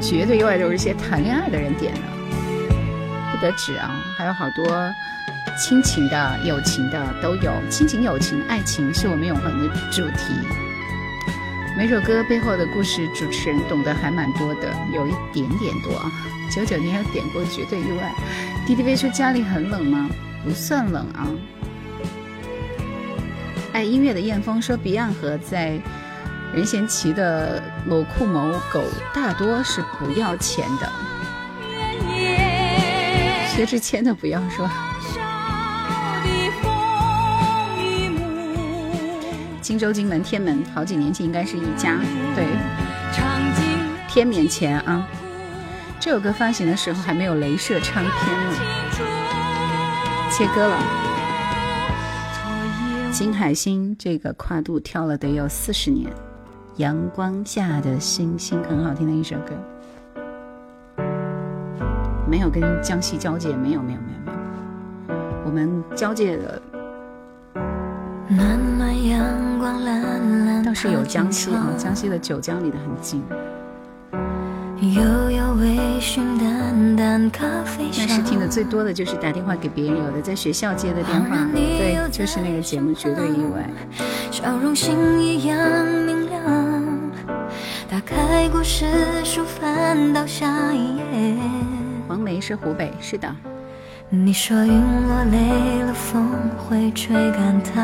[0.00, 2.00] 绝对意外都是些谈恋爱的人点的，
[3.30, 4.90] 不得止啊，还有好多
[5.58, 10.65] 亲情的、友情的都有，亲情、友情、爱情是我们永恒的主题。
[11.76, 16.10] 每首歌背后的故事，主持人懂得还蛮多的，有一点点多啊。
[16.50, 18.10] 九九年有点过绝对意外。
[18.66, 20.08] 弟弟别说家里很冷吗？
[20.42, 21.28] 不算冷啊。
[23.74, 25.78] 爱音乐的燕峰说，Beyond 和在
[26.54, 28.82] 任贤齐的某酷某狗
[29.14, 30.90] 大多是不要钱的。
[33.54, 34.66] 薛之谦的不要说。
[39.66, 41.98] 荆州、荆门、天门，好几年前应该是一家。
[42.36, 42.46] 对，
[44.08, 45.04] 天免前啊！
[45.98, 48.52] 这首歌发行的时候还没有镭射唱片呢，
[50.30, 50.78] 切歌了。
[53.10, 56.08] 金海心这个跨度跳了得有四十年。
[56.76, 59.52] 阳光下的星星，很好听的一首歌。
[62.30, 65.42] 没有跟江西交界，没有，没有，没有，没有。
[65.44, 66.62] 我们交界的。
[70.64, 73.22] 倒是有江西啊，江西的九江离得很近。
[77.98, 83.68] 那是听的最多的就是打电话给别人，有的在学校接的电话，对，就是那个节目绝对意外。
[92.06, 93.34] 黄梅是湖北，是的。
[94.08, 97.82] 你说云落泪了，风会吹干它。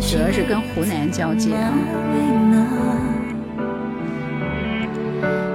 [0.00, 1.72] 主要是跟湖南交界啊。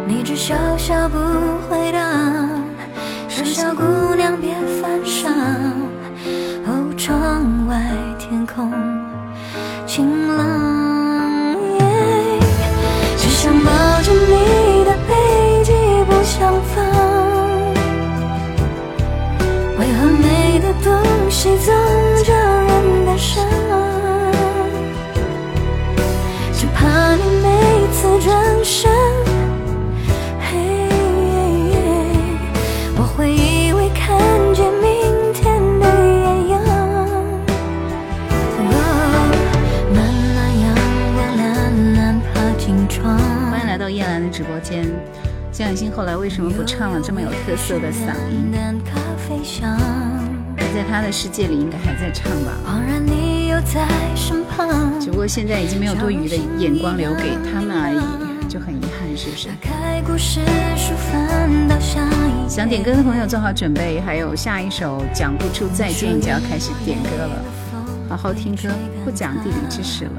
[0.07, 1.17] 你只笑笑不
[1.67, 1.99] 回答，
[3.27, 3.83] 说小姑
[4.15, 5.29] 娘别犯傻。
[6.65, 7.81] 哦，窗外
[8.19, 8.71] 天空
[9.85, 11.57] 晴朗，
[13.17, 13.71] 只想抱
[14.01, 15.13] 着你的背。
[16.23, 16.81] 相逢，
[21.29, 22.02] 戏总叫人
[28.73, 28.91] 转身，
[30.39, 30.89] 嘿，
[32.97, 34.17] 我会以为看
[34.55, 36.53] 见明天的艳阳。
[38.57, 38.65] 阳
[39.93, 39.95] 光
[41.37, 41.47] 懒
[41.93, 43.15] 懒爬进窗。
[43.51, 44.83] 欢迎来到叶兰的直播间。
[45.51, 48.51] 江小新后来为什么不唱了这么有特色的嗓音？
[48.83, 49.77] 咖啡香。
[50.57, 52.51] 在他的世界里应该还在唱吧。
[52.65, 54.99] 恍然你又在身旁。
[54.99, 57.99] 只不过现在已经没有多余的眼光留给他们而已，
[58.53, 59.47] 就很遗憾，是不是？
[59.47, 60.39] 打开故事
[60.77, 67.43] 书翻到下一想点歌的朋友做好准备，还有下一首讲不出再见就要开始点歌了，
[68.07, 68.69] 好好听歌，
[69.03, 70.11] 不讲地理知识了。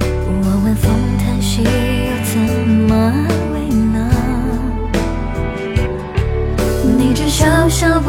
[0.00, 1.68] 我问风叹息又
[2.24, 2.40] 怎
[2.88, 3.12] 么
[3.92, 4.10] 呢？
[6.96, 8.08] 你只笑笑不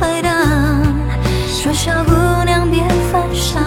[0.00, 0.82] 回答，
[1.46, 2.10] 说小姑
[2.44, 2.82] 娘别
[3.12, 3.60] 犯傻。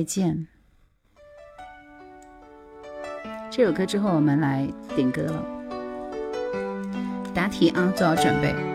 [0.00, 0.46] 再见。
[3.50, 5.44] 这首歌之后，我们来点歌了。
[7.34, 8.69] 答题啊，做好准备。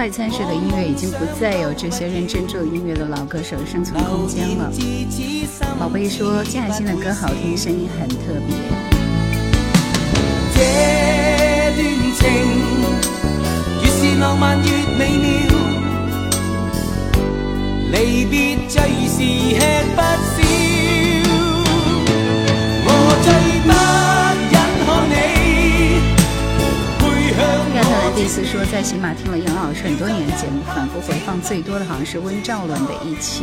[0.00, 4.72] 快餐式的音乐，已经不再有这些认真做音乐的老歌手生存空间了。
[5.78, 8.14] 寶貝說嘉欣的歌好听，声音很特
[8.48, 8.48] 別。
[10.54, 10.60] 這
[11.76, 11.84] 段
[12.16, 12.24] 情
[13.82, 14.64] 越是浪漫越
[14.96, 15.28] 美妙，
[17.92, 19.18] 離別最是
[19.52, 19.60] 吃
[19.94, 20.40] 不消。
[22.86, 22.88] 我
[23.22, 23.28] 最
[23.66, 23.70] 不
[28.30, 33.42] 亚特蘭我蒂斯說，在喜马听了杨老师很多年的节目，反复回放最多的好像是温兆伦的一期。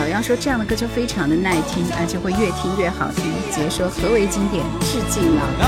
[0.00, 3.24] 老杨说这样的歌就非常的耐听，而且会越听越好听。
[3.54, 4.64] 杰说何为经典？
[4.80, 5.62] 致敬老歌。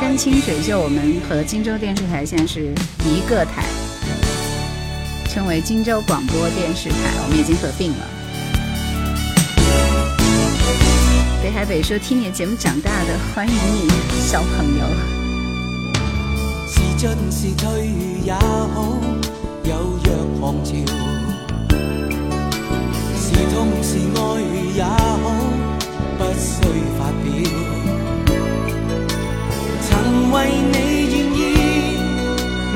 [0.00, 2.72] 山清水秀，我们和荆州电视台现在是
[3.04, 3.64] 一个台，
[5.28, 8.19] 称为荆州广播电视台，我们已经合并了。
[11.50, 13.88] 北海北说听你的節目长大的，欢迎你，
[14.20, 14.84] 小朋友。
[16.68, 17.90] 是进是退
[18.24, 19.00] 也好，
[19.64, 20.70] 有若狂潮；
[23.18, 24.20] 是痛是愛
[24.76, 25.18] 也好，
[26.18, 26.62] 不需
[26.96, 27.26] 發表。
[29.88, 29.90] 曾
[30.30, 30.36] 為
[30.70, 30.76] 你
[31.10, 31.38] 願意，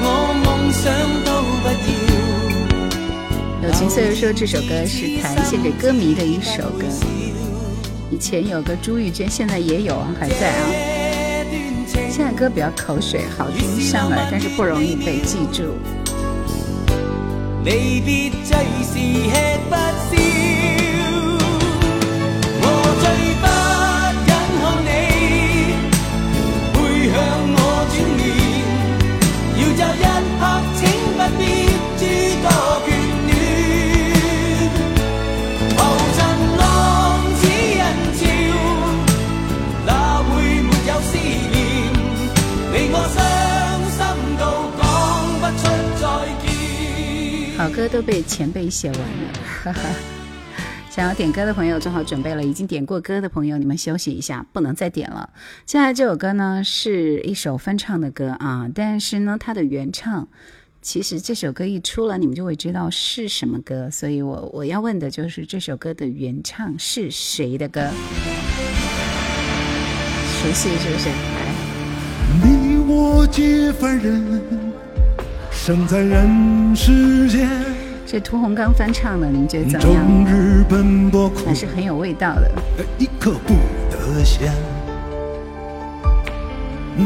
[0.03, 0.05] 我
[0.43, 0.45] 夢
[0.75, 0.83] 想
[1.25, 1.31] 都
[1.63, 1.65] 不
[3.63, 3.69] 要。
[3.69, 6.85] 友情岁月說這首歌是彈獻給歌迷的一首歌。
[8.15, 10.71] 以前有个朱玉娟，现在也有啊，还在啊。
[12.09, 15.75] 现在歌比较口水，好听上耳，但是不容易被记住。
[17.65, 20.54] 离别最是吃不消，
[47.89, 49.33] 都被前辈写完了，
[49.63, 49.81] 哈哈。
[50.91, 55.29] 想要点歌的朋友做好准备了，已经点过歌的朋友，你们休息一下，不能再点了。
[55.67, 60.29] 接下来这首歌呢是一首翻唱的歌啊，但是呢它的原唱，
[60.81, 67.91] 其实这首歌一出来，你们就会知道是什么歌，所以我我要问的就是这首歌的原唱是谁的歌？
[70.41, 71.09] 熟悉是不是？
[71.09, 71.15] 来，
[72.45, 74.41] 你我皆凡人，
[75.51, 77.74] 生在人世间。
[78.07, 80.05] 这屠洪刚翻唱的，您觉得怎么样？
[81.45, 82.51] 还是很有味道的。
[82.99, 83.55] 一刻不
[83.91, 84.53] 得闲，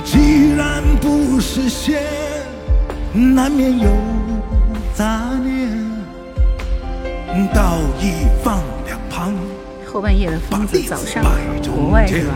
[0.05, 2.03] 既然不实现，
[3.15, 3.89] 难免有
[4.95, 5.89] 杂念。
[7.55, 9.33] 道义放两旁，
[9.87, 11.31] 后半夜的疯子早上好，
[11.75, 12.35] 国外是吧？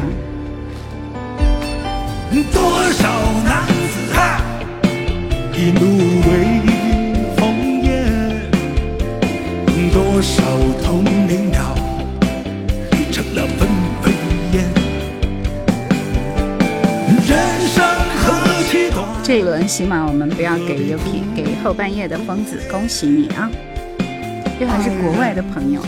[2.52, 3.08] 多少
[3.44, 4.40] 男子汉，
[5.52, 5.98] 一怒
[6.30, 6.81] 为。
[9.92, 10.42] 多少
[10.82, 11.74] 同林鸟
[13.12, 13.68] 成了纷
[14.00, 14.10] 飞
[14.52, 14.64] 烟。
[17.28, 17.30] 人
[17.68, 17.84] 生
[18.16, 19.06] 何其短。
[19.22, 23.50] 这一轮起码我们不要给 Yuki，给后半夜的疯子，恭喜你啊！
[24.58, 25.82] 这还是国外的朋友。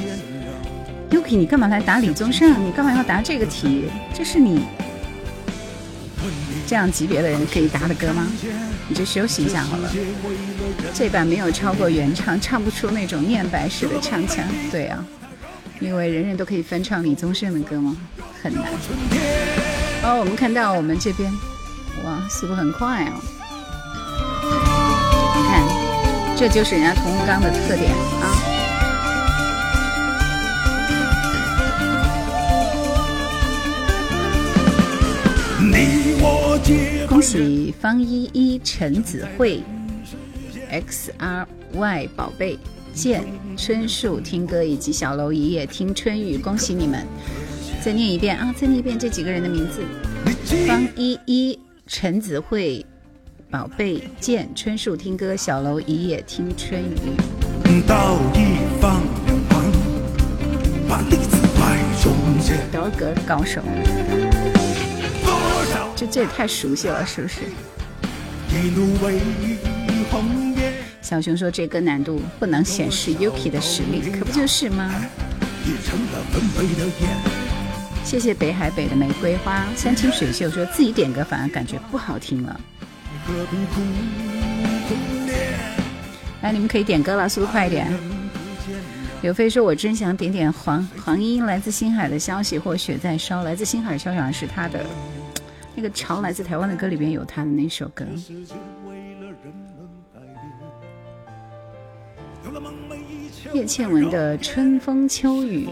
[1.10, 2.66] Yuki，你干嘛来答李宗盛？
[2.66, 3.86] 你干嘛要答这个题？
[4.12, 4.60] 这是你
[6.66, 8.26] 这样级别的人可以答的歌吗？
[8.88, 9.90] 你就休息一下好了。
[10.92, 14.44] 这版没有超过原唱，唱不出那种念白式的唱腔。
[14.70, 15.04] 对啊，
[15.80, 17.96] 因为人人都可以翻唱李宗盛的歌吗？
[18.42, 18.64] 很难。
[20.02, 21.32] 哦，我们看到我们这边，
[22.04, 23.12] 哇，速度很快哦。
[25.36, 27.90] 你看，这就是人家屠洪刚的特点
[28.20, 28.33] 啊。
[37.06, 39.62] 恭喜方依依、陈子慧。
[40.70, 42.58] X R Y 宝贝
[42.94, 43.22] 见
[43.56, 47.04] 春树听歌以及小楼一夜听春雨，恭喜你们！
[47.84, 49.82] 再念一遍啊，再念一遍这几个人的名字：
[50.66, 52.84] 方依依、陈子慧、
[53.50, 56.96] 宝贝见春树听歌、小楼一夜听春雨。
[62.72, 63.60] 德格高手，
[65.96, 67.40] 这这也太熟悉了，是不是？
[71.00, 74.90] 小熊说：“这歌难度不能显示 Yuki 的实力，可不就是吗？”
[78.04, 79.64] 谢谢北海北的玫瑰花。
[79.76, 82.60] 山清水秀说自己点歌反而感觉不好听了。
[86.42, 87.92] 来，你们可以点歌了，速度快一点。
[89.22, 93.42] 刘飞说：“我真想点点黄黄莺来自星海的消息或雪在烧。
[93.42, 94.84] 来自星海的消息是他的
[95.74, 98.04] 那个潮来自台湾的歌里边有他的那首歌。”
[103.52, 105.66] 叶倩文的《春风秋雨》。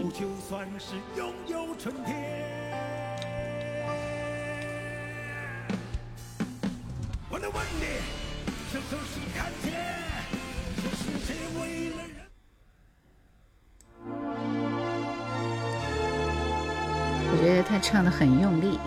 [17.31, 18.79] 我觉得他唱的很用力。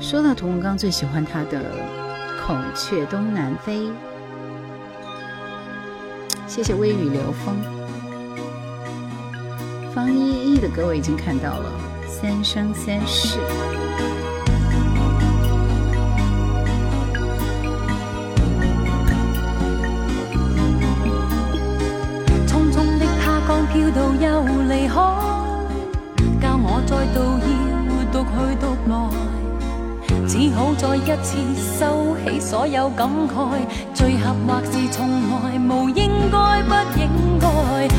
[0.00, 1.60] 说到屠洪刚，最喜欢他的
[2.46, 3.80] 《孔雀东南飞》。
[6.46, 7.54] 谢谢微雨流风，
[9.94, 11.70] 方依依的歌我已经看到了，
[12.08, 13.38] 《三生三世》。
[22.48, 24.94] 匆匆的他刚飘到又离开，
[26.40, 27.20] 教我再度
[27.60, 29.39] 要独去独来。
[30.40, 31.36] 只好再一次
[31.78, 33.60] 收起所有感慨，
[33.92, 37.46] 聚合或是从来无应该不应该，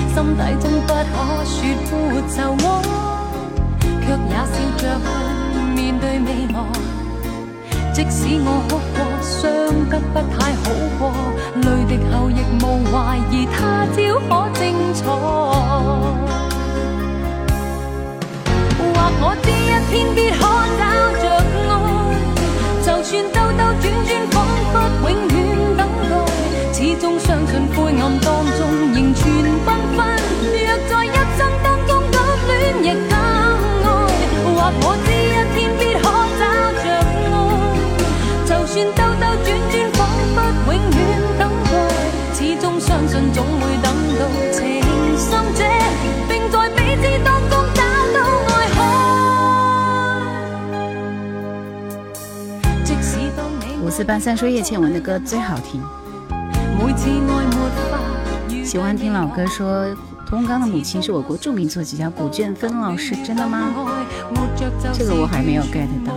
[0.09, 1.13] 心底中不可
[1.45, 1.91] 说苦
[2.27, 2.67] 愁爱，
[4.01, 4.83] 却也笑着
[5.53, 6.57] 去面对未来。
[7.93, 9.37] 即使我哭过，伤
[9.87, 10.63] 得不太好
[10.97, 11.01] 过，
[11.61, 12.95] 泪滴后亦无怀
[13.29, 14.59] 疑他朝可精
[14.95, 15.05] 彩。
[18.79, 20.41] 或我知一天必可
[20.79, 20.81] 找
[21.21, 21.23] 着
[21.69, 21.90] 爱。
[23.02, 25.36] 就算兜兜转转，仿佛永远
[25.76, 26.14] 等待，
[26.72, 28.60] 始终相信灰暗当中
[28.93, 29.26] 仍存
[29.66, 29.99] 缤纷。
[30.45, 30.56] 若
[30.88, 32.16] 在一生当中敢
[32.47, 33.18] 恋亦敢
[33.82, 33.86] 爱，
[34.54, 36.06] 或我知一天必可
[36.38, 36.41] 找
[36.78, 36.86] 着
[37.26, 37.34] 爱。
[38.45, 39.26] 就算兜兜
[53.91, 55.83] 四八三说叶倩文的歌最好听。
[58.63, 59.93] 喜欢听老歌，说
[60.25, 63.73] 屠洪刚的母亲是我国著名作曲家古卷芬老师，真的吗？
[64.93, 66.15] 这个我还没有 get 到。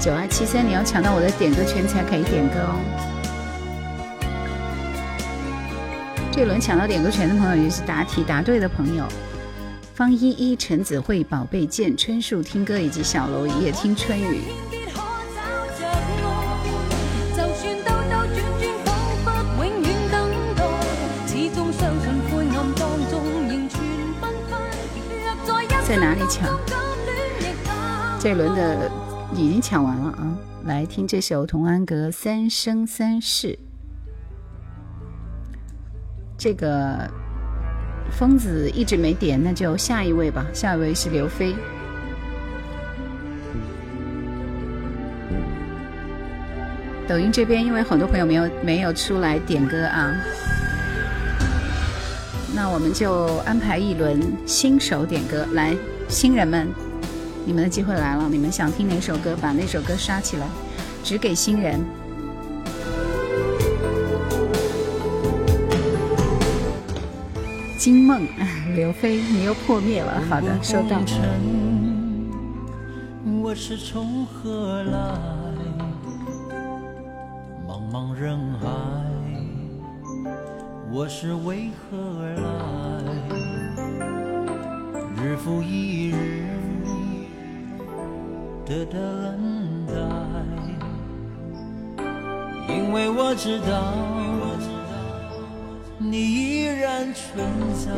[0.00, 2.74] 九二七三，你要抢到我的点歌权才可以点歌哦。
[6.32, 9.04] 这轮抢到点歌权的朋友，就是答题答对的朋友。
[10.00, 14.40] 方依依、陈子慧、宝贝见、春树听歌以及小楼一夜听春雨。
[25.86, 26.58] 在哪里抢？
[28.18, 28.90] 这轮的
[29.34, 30.34] 已经抢完了啊！
[30.64, 33.48] 来听这首《童安格三生三世》。
[36.38, 37.06] 这个。
[38.10, 40.44] 疯子一直没点，那就下一位吧。
[40.52, 41.54] 下一位是刘飞。
[47.08, 50.14] 抖音这边因为很多朋友没有没有出来点歌啊，
[52.54, 55.44] 那我们就安排一轮新手点歌。
[55.54, 55.74] 来，
[56.08, 56.68] 新人们，
[57.44, 60.46] 你们的机会来了，你们想听哪首歌，把那首歌刷起来，
[61.02, 61.80] 只给新人。
[67.80, 68.20] 惊梦，
[68.76, 70.20] 刘飞，你又破灭了。
[70.28, 71.00] 好的，收到。
[73.42, 74.98] 我是从何来？
[77.66, 78.66] 茫茫人海，
[80.92, 82.42] 我是为何而来？
[85.24, 86.44] 日复一日
[88.66, 89.00] 的等
[89.86, 89.94] 待，
[92.74, 93.94] 因为我知道。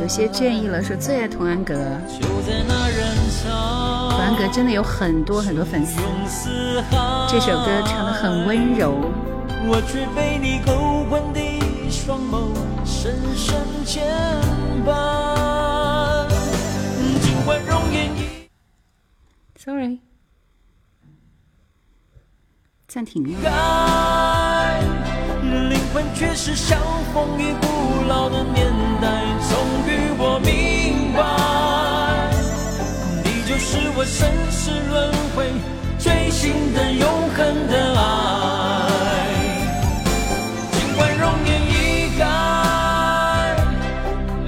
[0.01, 1.73] 有些建议了，说最爱童安格。
[4.09, 6.01] 童安格真的有很多很多粉丝，
[7.29, 8.93] 这首歌唱的很温柔。
[19.57, 19.99] Sorry，
[22.85, 23.39] 暂停了。
[25.69, 26.77] 灵魂却是像
[27.13, 28.65] 风雨古老的年
[28.99, 29.07] 代，
[29.47, 29.55] 终
[29.85, 31.21] 于我明白，
[33.23, 35.45] 你就是我生死轮回
[35.99, 38.01] 追寻的永恒的爱。
[40.71, 42.25] 尽管容颜已改，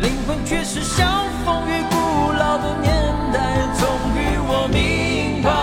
[0.02, 1.96] 灵魂却是像风雨古
[2.34, 2.92] 老的年
[3.32, 3.38] 代，
[3.78, 3.86] 终
[4.18, 5.54] 于我明白，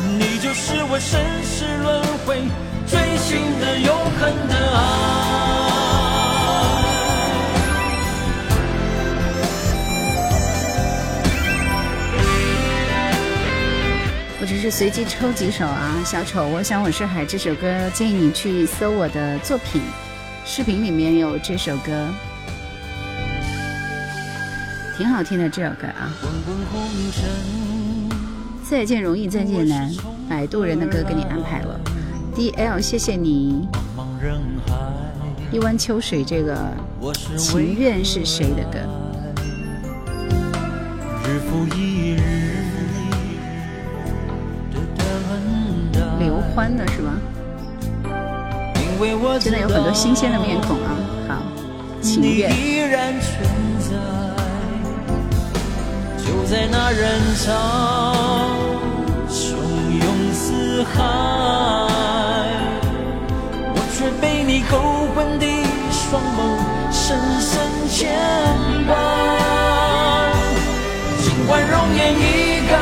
[0.00, 2.48] 你就是我生死轮回。
[14.40, 19.80] 我只是随机抽几首啊，小丑，我想我是海这首歌，建议你去搜我的作品，
[20.44, 22.08] 视频里面有这首歌，
[24.98, 26.12] 挺好听的这首歌啊。
[28.68, 29.88] 再见容易再见难，
[30.28, 31.80] 摆渡人的歌给你安排了。
[32.34, 33.68] D L，谢谢你。
[35.50, 36.56] 一湾秋水，这个
[37.36, 38.78] 情愿是谁的歌？
[46.18, 47.18] 刘欢的是吗？
[49.40, 50.94] 真的有很多新鲜的面孔啊！
[51.28, 51.42] 好，
[52.00, 52.48] 情愿。
[56.18, 57.50] 就在那人潮
[59.28, 59.56] 汹
[59.98, 62.11] 涌四海。
[64.02, 64.76] 却被你勾
[65.14, 65.46] 魂的
[65.92, 66.58] 双眸
[66.90, 68.10] 深深牵
[68.88, 68.90] 绊。
[71.22, 72.74] 尽管容颜已改，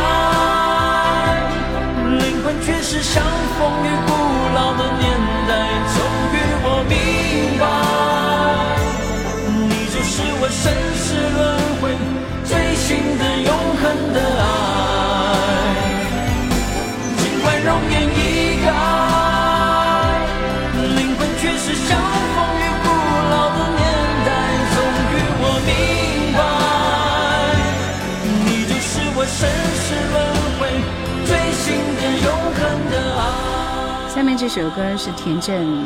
[2.17, 3.23] 灵魂却是像
[3.59, 4.11] 风雨古
[4.55, 5.05] 老的年
[5.47, 5.53] 代。
[5.93, 6.01] 终
[6.33, 6.97] 于我明
[7.61, 7.63] 白，
[9.69, 11.05] 你就是我生死
[11.37, 11.39] 轮
[11.83, 11.85] 回
[12.47, 14.70] 追寻的永恒的爱。
[21.63, 23.81] 是相逢于不老的年
[24.25, 24.29] 代，
[24.73, 24.77] 终
[25.13, 25.71] 于我明
[26.33, 26.41] 白，
[28.47, 29.39] 你就是我身
[29.77, 30.17] 世轮
[30.59, 30.61] 回。
[31.27, 31.31] 最
[31.61, 32.59] 经典永恒
[32.91, 33.21] 的爱。
[34.09, 35.85] 下面这首歌是田震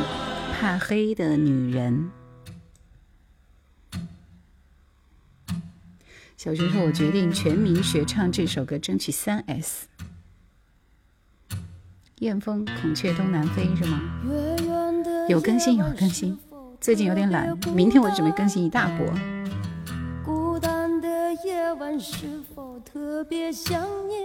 [0.53, 2.09] 怕黑的女人。
[6.37, 9.89] 小学后我决定全民学唱这首歌，争取三 S。
[12.21, 14.01] 燕风孔雀东南飞是吗？
[15.29, 16.39] 有更新有更新，
[16.81, 19.07] 最近有点懒，明天我准备更新一大波。
[20.25, 21.09] 孤单的
[21.45, 24.23] 夜晚是否特别想念？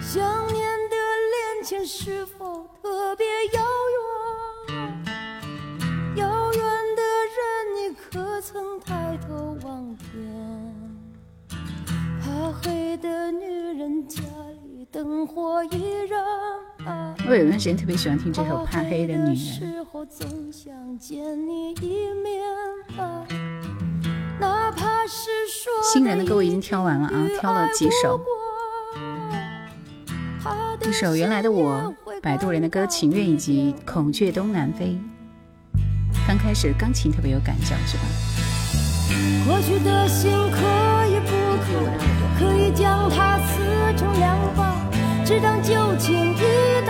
[0.00, 0.22] 想
[0.52, 0.96] 念的
[1.30, 3.62] 恋情是否特别遥
[4.68, 4.76] 远？
[6.16, 6.60] 遥远
[6.96, 7.02] 的
[7.36, 7.44] 人，
[7.76, 10.12] 你可曾抬头望天？
[12.20, 13.46] 怕黑的女
[13.78, 14.20] 人，叫。
[17.26, 19.36] 我有段时间特别喜欢听这首《怕黑的女人》。
[25.92, 28.20] 新人的歌我已经挑完了啊，挑了几首。
[30.86, 31.92] 一首原来的我，
[32.22, 34.86] 摆渡人的歌《情愿》以及《孔雀东南飞》。
[36.28, 38.04] 刚开始钢琴特别有感觉，是吧？
[39.44, 40.58] 过去的心可
[41.06, 41.30] 以不
[41.64, 43.62] 看，可以将它撕
[43.96, 44.74] 成两半，
[45.24, 46.83] 只当旧情一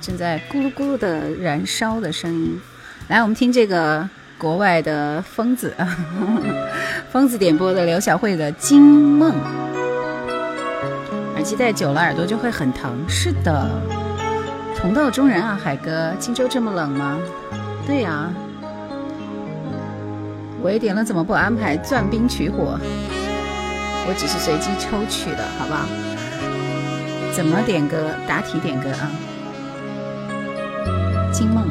[0.00, 2.60] 正在咕噜咕噜的燃烧的声音，
[3.08, 5.74] 来，我们听这个国外的疯子，
[7.10, 9.32] 疯子点播的刘晓慧的《惊梦》。
[11.34, 12.90] 耳机戴久了，耳朵就会很疼。
[13.08, 13.70] 是的，
[14.76, 17.18] 同道中人啊，海哥，荆州这么冷吗？
[17.86, 18.30] 对呀，
[20.62, 22.78] 我也点了，怎么不安排钻冰取火？
[24.06, 25.84] 我只是随机抽取的，好不好？
[27.32, 28.10] 怎么点歌？
[28.26, 29.10] 答题点歌啊！
[31.32, 31.64] 惊梦。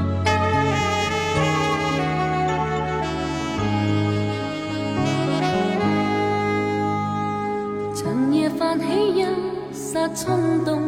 [7.93, 8.85] 长夜泛起
[9.15, 9.25] 一
[9.73, 10.81] 刹冲动，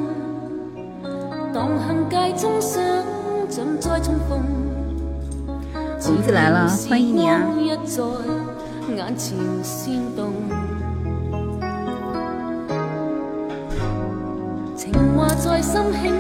[1.54, 2.82] 荡行街中想
[3.48, 4.42] 怎再重逢。
[6.02, 7.42] 红子来了，欢迎你啊！
[8.96, 10.34] 眼前煽动，
[14.76, 16.12] 情话在心轻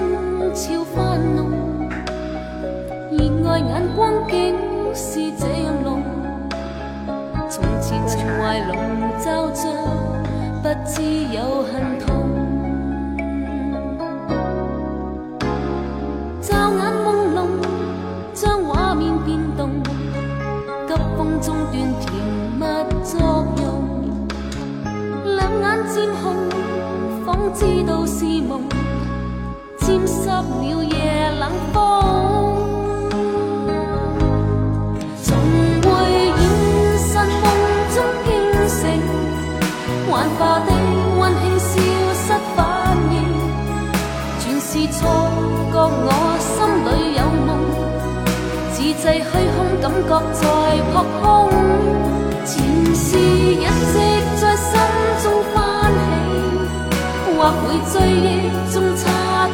[0.53, 1.58] 悄翻弄。
[3.49, 4.55] 热爱眼光竟
[4.93, 6.03] 是这样浓，
[7.49, 8.77] 从前情怀笼
[9.17, 9.67] 罩着，
[10.61, 11.01] 不知
[11.33, 12.15] 有恨痛。
[16.39, 17.47] 骤眼朦胧，
[18.35, 19.81] 将画面变动，
[20.87, 22.13] 急风中断甜
[22.53, 22.63] 蜜
[23.03, 23.19] 作
[23.63, 23.65] 用。
[25.35, 26.35] 两眼渐红，
[27.25, 28.61] 仿知道是梦，
[29.79, 32.28] 沾湿了夜冷风。
[49.09, 50.43] 自制虚空，感觉在
[50.93, 51.23] 扑空。
[52.45, 52.53] 前
[52.93, 53.97] 事一直
[54.39, 54.69] 在心
[55.23, 55.57] 中翻
[55.91, 55.97] 起，
[57.35, 58.21] 或会追忆
[58.71, 59.01] 中差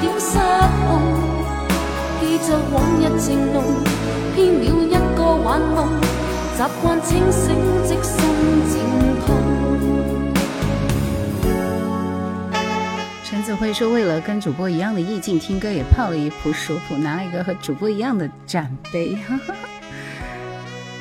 [0.02, 0.38] 点失
[0.86, 0.90] 控。
[2.20, 3.64] 记着往日情浓，
[4.36, 5.88] 偏了一个幻梦，
[6.58, 8.14] 习惯清醒，即心
[8.70, 8.74] 渐
[9.26, 10.35] 痛。
[13.46, 19.16] 子会说：“为了跟主播一样的意境听歌，也泡了一壶熟普，拿了一个和主播一样的展杯。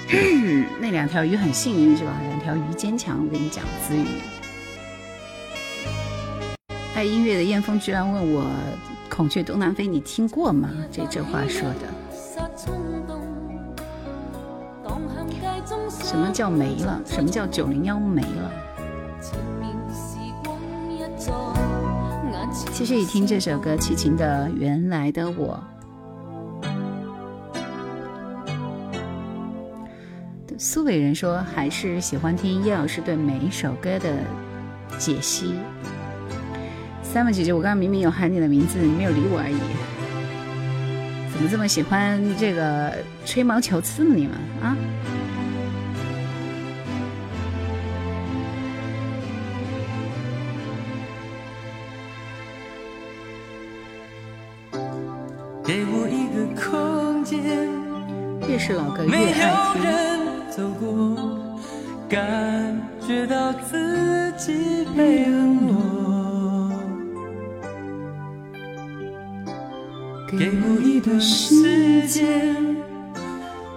[0.79, 2.13] 那两条鱼很幸运是吧？
[2.29, 3.25] 两条鱼坚强。
[3.25, 4.21] 我跟你讲，子宇
[6.95, 8.43] 爱音乐的燕峰居然问我
[9.09, 10.69] 《孔雀东南飞》，你听过吗？
[10.93, 11.89] 这这话说的。
[15.89, 17.01] 什么叫没了？
[17.07, 18.53] 什么叫九零幺没了？”
[19.19, 20.59] 前面时光
[20.93, 20.99] 一
[22.55, 25.61] 继续听这首歌，齐秦的《原来的我》。
[30.57, 34.17] 苏伟人说，还是喜欢听叶老师对每一首歌的
[34.99, 35.55] 解析。
[37.03, 39.59] 三 r 姐姐，我刚刚明明有喊你的名字，你没有理我而已。
[41.35, 42.95] 怎么这么喜欢这个
[43.25, 44.15] 吹毛求疵呢？
[44.15, 44.77] 你们啊？
[58.49, 59.83] 越是老歌越爱听。
[62.09, 66.71] 感觉到自己被冷落。
[70.39, 72.55] 给我一段时间，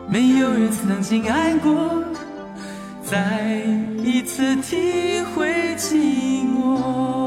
[0.07, 2.03] 没有人曾经爱过，
[3.03, 3.61] 再
[4.03, 5.95] 一次体会寂
[6.45, 7.26] 寞。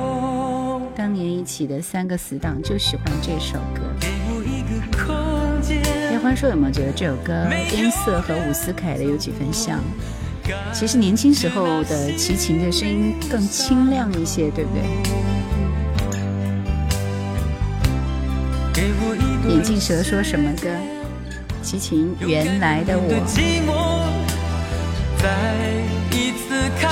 [1.01, 3.81] 当年一起的三个死党就喜欢这首歌。
[6.11, 7.33] 叶欢说有没有觉得这首歌
[7.75, 9.79] 音色和伍思凯的有几分像？
[10.71, 14.83] 其实年轻时候的齐秦的声音更清亮一些，对不对？
[19.51, 20.69] 眼镜蛇说什么歌？
[21.63, 23.11] 齐秦原来的我。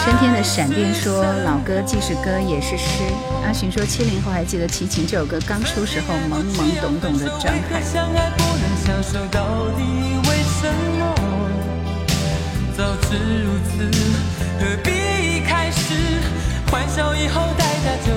[0.06, 3.04] 升天的闪电说老歌既是歌也是诗。
[3.46, 7.82] 阿寻说七零后还记得齐秦这首歌刚出时候懵懵懂懂的状态。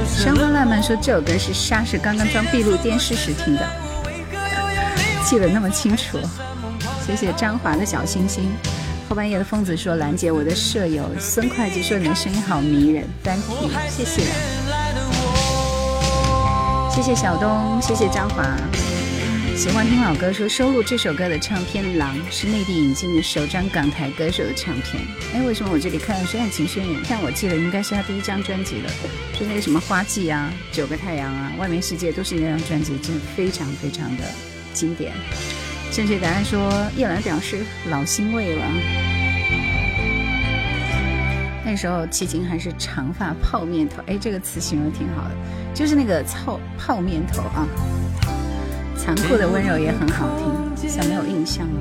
[0.07, 3.68] 山花烂漫说这首歌是沙是刚刚装闭路电视时听的。
[5.24, 6.18] 记得那么清楚，
[7.05, 8.53] 谢谢张华的小星星。
[9.12, 14.22] 后半夜的疯子说：“兰姐，我的舍友孙会计说你的声音好迷人。” Thank you，谢谢。
[16.90, 18.42] 谢谢小东，谢谢张华。
[19.54, 25.02] 喜欢听老歌，说收录这首歌的唱片《狼》是内地引进的首张港台歌手的唱片。
[25.34, 26.98] 哎，为什么我这里看的是《爱情宣言》？
[27.06, 28.90] 但我记得应该是他第一张专辑了，
[29.36, 34.24] 是那个什么花季啊、九个太阳啊、外面世界都是那张专辑，真的非常非常的。
[34.72, 35.12] 经典，
[35.93, 37.59] 正确答案说叶兰表示
[37.90, 38.64] 老欣慰了。
[41.64, 45.34] 那时候齐秦还是长发泡面头，哎，这个词形容挺好的，
[45.74, 47.68] 就是那个泡泡面头啊。
[48.97, 51.74] 残酷的温柔也很好听，像没有印象了。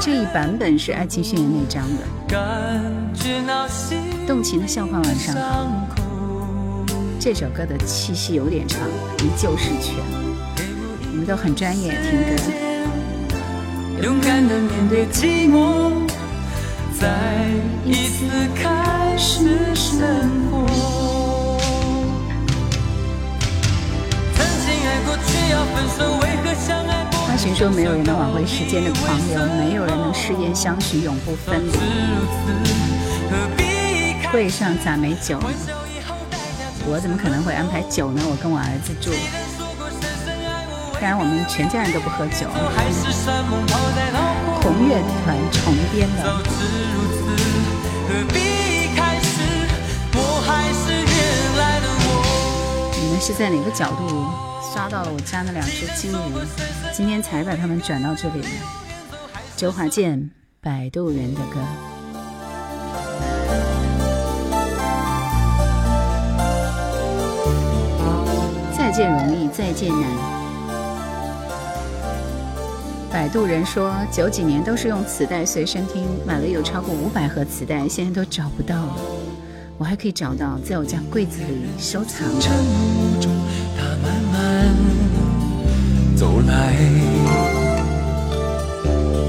[0.00, 2.02] 这一版本是《爱情宣言》那张的。
[4.26, 5.68] 动情的笑话晚上好。
[7.20, 8.80] 这首歌的气息有点长，
[9.18, 10.27] 依旧是全。
[11.28, 12.42] 都很专业，听歌。
[14.02, 15.92] 勇敢的面对寂寞，
[16.98, 17.06] 再
[17.84, 18.24] 一次
[18.56, 20.00] 开始生
[20.50, 20.66] 活。
[24.34, 27.06] 曾经爱过却要分手，为何相爱？
[27.28, 31.72] 阿寻说：没有人能挽回时间的狂流，没有人能誓言相许永不分离。
[34.32, 35.38] 柜上咋没酒？
[36.90, 38.22] 我怎么可能会安排酒呢？
[38.24, 39.10] 我跟我儿子住。
[41.00, 42.48] 当然，我们全家人都不喝酒。
[44.60, 46.42] 红乐团重编的。
[53.00, 54.26] 你们是在哪个角度
[54.74, 56.34] 刷到了我家那两只金鱼？
[56.92, 58.48] 今天才把它们转到这里的。
[59.56, 60.18] 周华健，
[60.60, 61.60] 《摆渡人》的歌。
[68.76, 70.37] 再见容易，再见难。
[73.10, 78.96] 摆渡人说，九几年都是用磁带随身听，买了有超过五百盒磁带，现在都找不到了。
[79.78, 82.28] 我还可以找到，在我家柜子里收藏。
[82.40, 84.74] 他慢慢
[86.16, 86.74] 走来，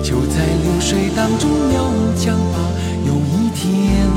[0.03, 2.59] 就在流水当中渺无讲法。
[3.07, 4.07] 有一天，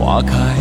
[0.00, 0.56] 花开，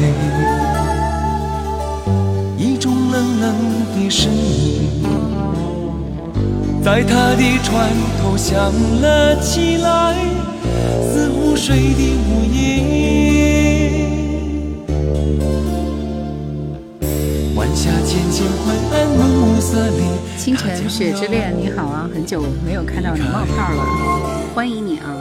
[2.57, 3.55] 一种冷冷
[3.95, 5.12] 的声音。
[6.83, 7.89] 在他的船
[8.21, 10.17] 头响了起来，
[11.01, 12.59] 似湖水的午夜。
[17.55, 20.03] 晚霞渐渐昏暗，暮色里。
[20.37, 25.15] 清晨雪之恋，你好啊，很久没有看到你冒泡了，欢迎你啊！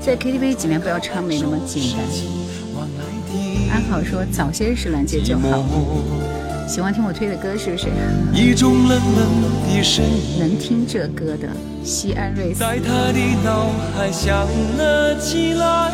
[0.00, 2.00] 在 KTV 尽量不要唱没那么简单。
[3.70, 5.64] 安好说早些认识兰姐就好。
[6.70, 7.88] 喜欢听我推的歌是不是？
[8.32, 9.26] 一种冷冷
[9.66, 11.48] 的声音，能听这歌的
[11.82, 12.60] 西安瑞斯。
[12.60, 14.46] 在他的脑海响
[14.78, 15.92] 了起来，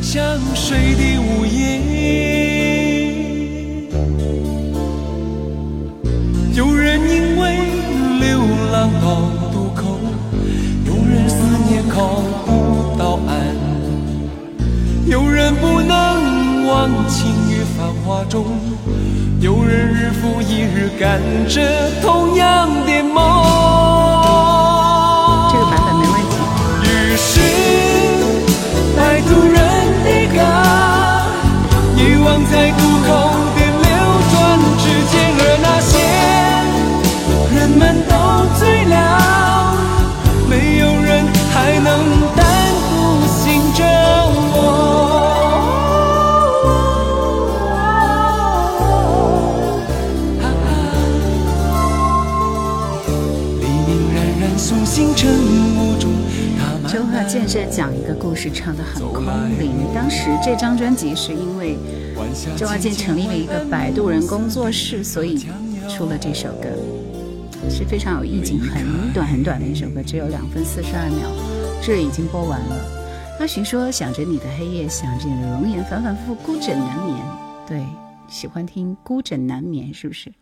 [0.00, 1.80] 像水的午夜。
[6.54, 7.58] 有人因为
[8.20, 8.38] 流
[8.70, 9.98] 浪到渡口，
[10.86, 13.34] 有人思念靠不到岸，
[15.08, 18.46] 有人不能忘情于繁华中。
[19.40, 21.62] 有人日复一日赶着
[22.02, 23.22] 同样的梦，
[25.52, 26.34] 这个版本没问题。
[26.82, 27.40] 于是，
[28.96, 29.54] 摆渡人
[30.02, 30.38] 的歌，
[31.96, 33.08] 遗忘在渡口
[57.58, 59.24] 是讲一个故事，唱的很空
[59.58, 59.72] 灵。
[59.92, 61.76] 当时这张专辑是因为
[62.56, 65.44] 周华健成立了一个摆渡人工作室，所以
[65.88, 66.68] 出了这首歌，
[67.68, 71.28] 是非常有意境、很短很短的一首歌，只有两分四十二秒，
[71.82, 72.76] 这已经播完了。
[73.40, 77.18] 阿寻说：“想着你的黑夜，想着你的容颜，反反复复，孤枕难眠。”
[77.66, 77.84] 对，
[78.28, 80.32] 喜欢听《孤枕难眠》，是不是？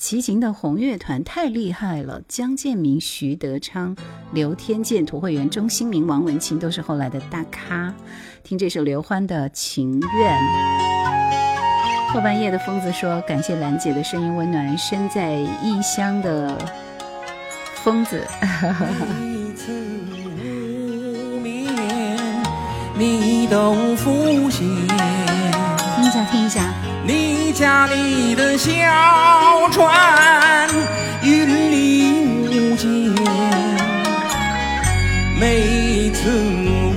[0.00, 3.94] 齐秦的红乐团太厉害了，江建明、徐德昌、
[4.32, 7.94] 刘天健、涂慧源、钟兴民、王文清都是后来的大咖。
[8.42, 10.38] 听这首刘欢的《情愿》。
[12.14, 16.56] 后半夜的疯子说：“感谢兰姐的声音温暖，身在异乡的
[17.84, 18.26] 疯子。
[22.96, 24.66] ”你都浮现。
[24.66, 26.72] 听一下，听一下。
[26.72, 26.79] 你
[27.60, 28.70] 家里的小
[29.70, 30.66] 船
[31.22, 32.10] 云里
[32.48, 32.88] 雾间，
[35.38, 36.30] 每次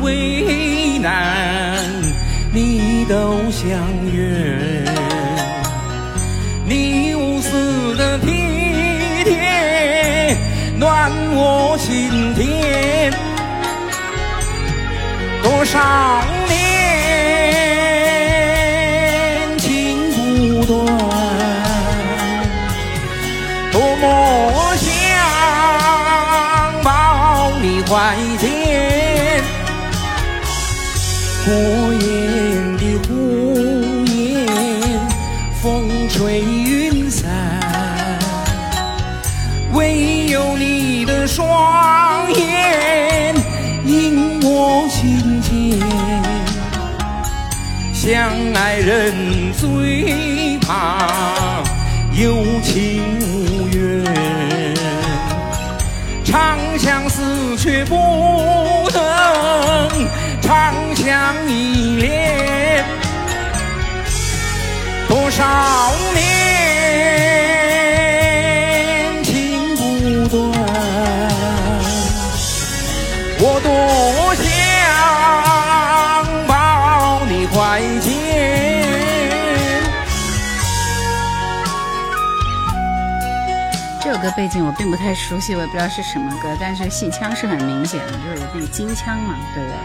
[0.01, 1.77] 为难
[2.53, 3.67] 你都相
[4.09, 4.85] 约。
[6.65, 8.31] 你无私的体
[9.25, 10.37] 贴
[10.77, 13.11] 暖我心田，
[15.43, 16.62] 多少年。
[28.13, 29.43] 再见
[31.47, 32.32] 我也
[65.43, 66.23] 少年
[69.25, 69.81] 情不
[70.29, 70.39] 断，
[73.41, 74.47] 我多想
[76.47, 78.07] 抱你怀间。
[84.01, 89.77] 这首歌背景我并不太熟悉，我也不知道是什么歌，但是戏腔是很明显的，就是那个京腔嘛，对不对？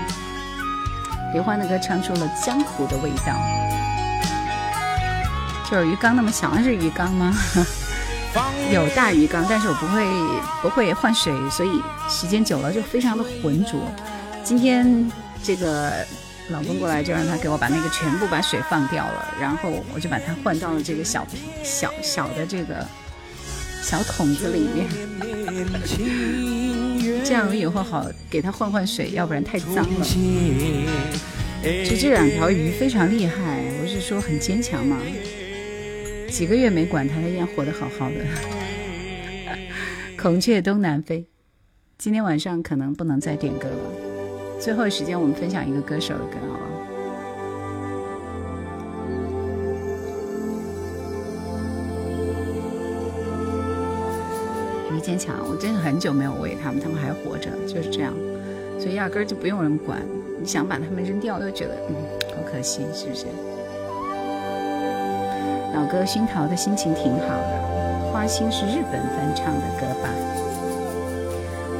[1.33, 3.35] 刘欢的歌唱出了江湖的味道，
[5.71, 7.35] 就是鱼缸那么小，那是鱼缸吗？
[8.73, 10.07] 有大鱼缸，但是我不会
[10.63, 13.81] 不会换水，所以时间久了就非常的浑浊。
[14.45, 15.11] 今天
[15.43, 15.93] 这个
[16.51, 21.27] 老公过来就让他给我把那个全部把水放掉了，然后我就把它换到了这个小
[21.63, 22.87] 小小的这个。
[23.81, 24.87] 小桶子里面，
[27.25, 30.05] 这样以后好给它换换水，要不然太脏了。
[31.89, 34.99] 就这两条鱼非常厉害，我是说很坚强嘛。
[36.31, 38.17] 几个月没管它，它依然活得好好的。
[40.17, 41.27] 孔雀东南飞，
[41.97, 44.59] 今天晚上可能不能再点歌了。
[44.61, 46.65] 最后时间，我们分享一个歌手的歌，好吧？
[55.01, 58.13] 坚强，我真的很久没有喂他们，他们还活着，就是这样，
[58.79, 60.03] 所以压根儿就不用人管。
[60.39, 61.95] 你想把他们扔掉，又觉得嗯，
[62.37, 63.25] 好可惜，是不是？
[65.75, 70.09] 老歌熏陶的心情挺好的，《花心》是日本翻唱的歌吧？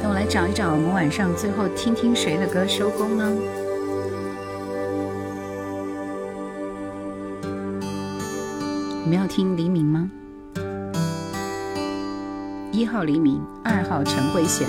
[0.01, 3.25] 等我来找一找，我们晚上最后听听谁的歌收工呢？
[9.03, 10.09] 你们要听黎明吗？
[12.71, 14.63] 一号黎明，二号陈慧娴，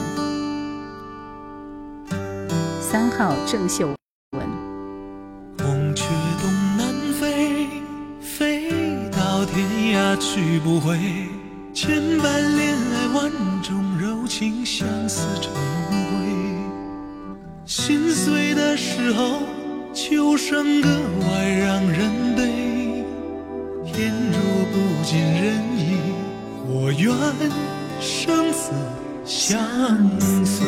[2.80, 3.94] 三号郑秀
[10.16, 10.98] 去不回。
[11.72, 13.30] 千般恋爱万
[13.62, 15.52] 种柔情，相思成
[15.90, 16.00] 灰。
[17.66, 19.42] 心碎的时候，
[19.92, 23.04] 秋声格外让人悲。
[23.92, 24.38] 天若
[24.72, 25.98] 不尽人意，
[26.66, 27.14] 我愿。
[28.02, 28.72] 生死
[29.26, 29.60] 相
[30.46, 30.66] 随，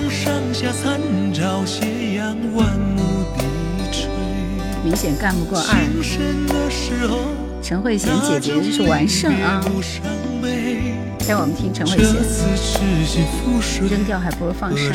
[0.00, 0.98] 大江上下残
[1.30, 2.66] 照，斜阳万
[2.96, 3.02] 木
[3.36, 3.44] 低
[3.92, 4.08] 垂。
[4.82, 5.76] 明显干不过二。
[7.62, 9.60] 陈慧娴姐姐，这是完胜啊！
[11.18, 12.16] 陪我们听陈慧娴。
[13.90, 14.90] 扔掉还不如放生。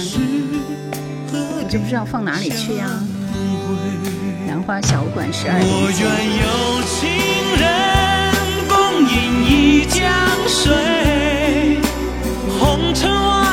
[1.32, 2.90] 我就不知道放哪里去呀？
[2.90, 4.48] 回。
[4.48, 6.10] 兰花小馆十二我点愿
[6.42, 7.08] 有情
[7.62, 7.64] 人
[8.68, 8.74] 共
[9.06, 9.14] 饮
[9.46, 10.02] 一江
[10.48, 11.78] 水，
[12.60, 13.45] 红尘外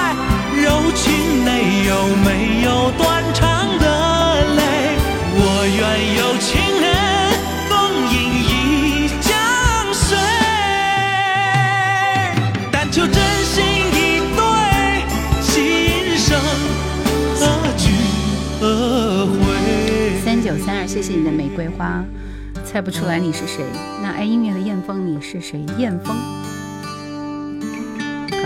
[0.62, 3.84] 柔情内有没有断肠的
[4.54, 4.62] 泪？
[5.34, 5.82] 我愿
[6.14, 6.86] 有情人
[7.68, 7.74] 共
[8.12, 8.14] 饮
[8.46, 9.34] 一江
[9.92, 10.16] 水，
[12.70, 14.40] 但求真心一对，
[15.42, 16.40] 今生
[17.34, 17.40] 何
[17.76, 17.90] 聚
[18.60, 19.34] 何回？
[20.24, 22.04] 三九三二，谢谢你的玫瑰花，
[22.64, 23.64] 猜不出来你是谁。
[24.00, 25.66] 那爱音乐的燕峰，你是谁？
[25.76, 26.16] 燕峰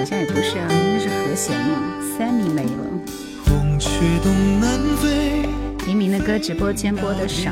[0.09, 1.83] 像也不是啊，应该是和弦嘛。
[2.17, 2.87] Sammy 没了。
[3.45, 3.89] 红雀
[4.23, 5.49] 东南飞，
[5.85, 7.51] 黎明的歌直播间播的少。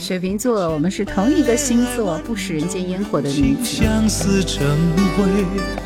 [0.00, 3.84] 水瓶座，我们是同一个星座，不食人间烟火的女子。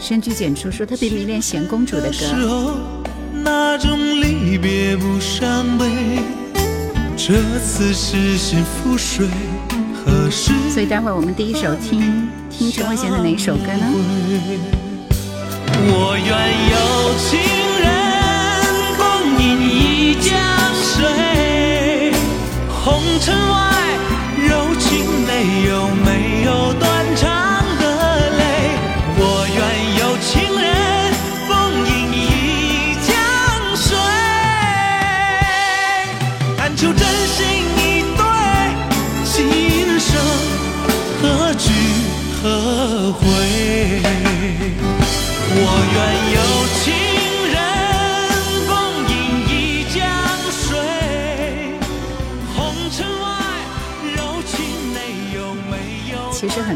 [0.00, 2.74] 深居简出说特别迷恋贤公主的歌，
[3.44, 5.84] 那种离别不伤悲，
[7.14, 9.26] 这次是心覆水，
[10.02, 10.50] 何时？
[10.70, 14.89] 所以待会儿我们第一首听听陈慧娴的哪一首歌呢？
[15.82, 16.28] 我愿
[16.70, 16.74] 有
[17.18, 17.28] 情
[17.80, 17.84] 人
[18.98, 19.02] 共
[19.42, 20.28] 饮一江
[20.84, 22.12] 水，
[22.68, 22.78] 红
[23.20, 23.54] 尘外
[24.48, 24.88] 柔情
[25.26, 25.30] 内
[25.68, 25.70] 有
[26.04, 26.29] 没有断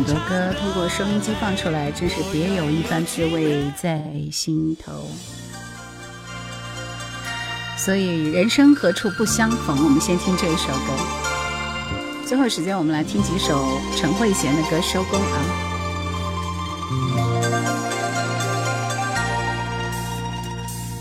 [0.06, 5.08] 很多歌通过收音机放出来，真是别有一番滋味在心头。
[7.78, 9.82] 所以人生何处不相逢？
[9.82, 10.92] 我们先听这一首歌。
[12.26, 15.40] 最后时间，我们来听几首陈慧娴的歌收工啊。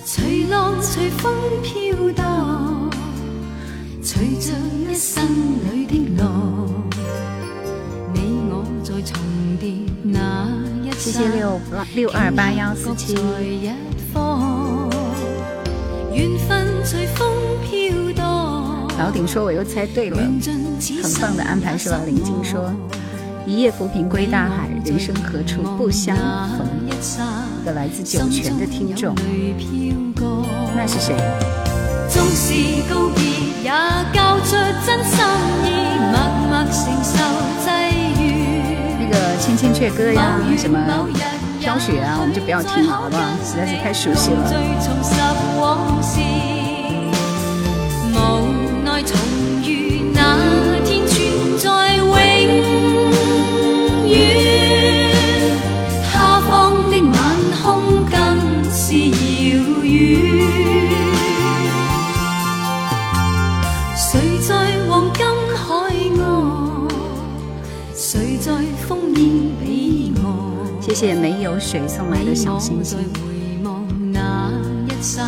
[0.05, 2.89] 随浪随风飘荡，
[4.01, 4.53] 随着
[4.89, 5.27] 一生
[5.73, 6.69] 里的浪，
[10.97, 11.59] 谢谢六
[11.95, 13.13] 六二八幺四七，
[16.13, 17.27] 缘分随风
[17.61, 18.87] 飘荡。
[18.97, 21.99] 老顶说我又猜对了，很棒的安排是吧？
[22.05, 22.71] 林静说，
[23.45, 26.15] 一夜浮萍归大海，人生何处不相
[26.57, 26.65] 逢。
[26.87, 29.13] 一个来自酒泉的听众，
[30.75, 31.15] 那是谁？
[32.09, 32.53] 纵是
[32.89, 33.23] 告别，
[33.63, 33.71] 也
[34.13, 34.55] 交出
[34.85, 35.19] 真心
[35.65, 35.67] 意，
[36.11, 36.15] 默
[36.47, 37.52] 默承受。
[39.63, 40.77] 那个千千阙歌呀，什么
[41.57, 43.23] 飘雪啊，我们就不要听了，好不好？
[43.41, 44.43] 实在是太熟悉了。
[68.43, 68.51] 在，
[68.85, 69.52] 风烟？
[70.85, 72.99] 谢谢没有水送来的小星星。
[73.13, 74.51] 回望那
[74.85, 75.23] 一刹，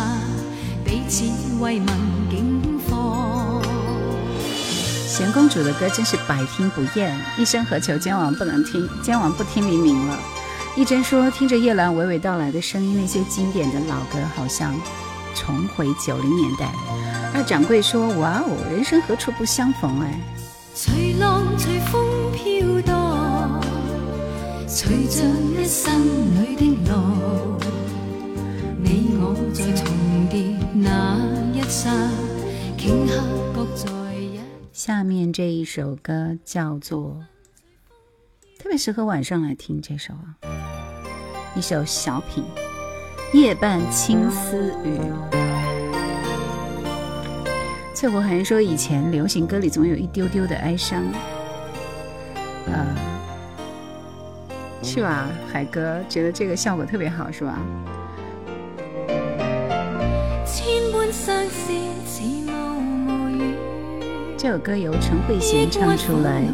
[0.84, 1.24] 彼此
[1.58, 1.88] 慰问
[2.30, 3.62] 境况。
[5.08, 7.96] 贤公主的歌真是百听不厌，一生何求？
[7.96, 10.18] 今晚不能听，今晚不听黎明了。
[10.76, 14.78] 一真说，听着夜兰娓娓道来的声音，那些经典的老歌好像
[15.34, 16.70] 重回九零年代。
[17.32, 20.02] 二掌柜说，哇哦，人生何处不相逢？
[20.02, 20.20] 哎，
[20.74, 22.04] 随浪随风
[24.78, 25.22] 随着
[25.58, 25.90] 一生
[26.34, 27.58] 里的路，
[28.78, 31.16] 你我在重叠那
[31.54, 31.90] 一刹，
[32.76, 33.22] 顷刻
[33.54, 34.38] 各在一。
[34.74, 37.24] 下面这一首歌叫做，
[38.58, 40.36] 特别适合晚上来听这首啊，
[41.56, 42.44] 一首小品
[43.38, 44.98] 《夜半青丝雨》。
[47.94, 51.02] 翠湖寒说，以前流行歌里总有一丢丢的哀伤，
[52.66, 53.15] 呃，
[54.86, 55.28] 是吧？
[55.52, 57.58] 海哥觉得这个效果特别好，是吧？
[60.46, 61.72] 千般相思
[62.06, 63.28] 似雾无，
[64.38, 66.44] 这首歌由陈慧娴唱出来，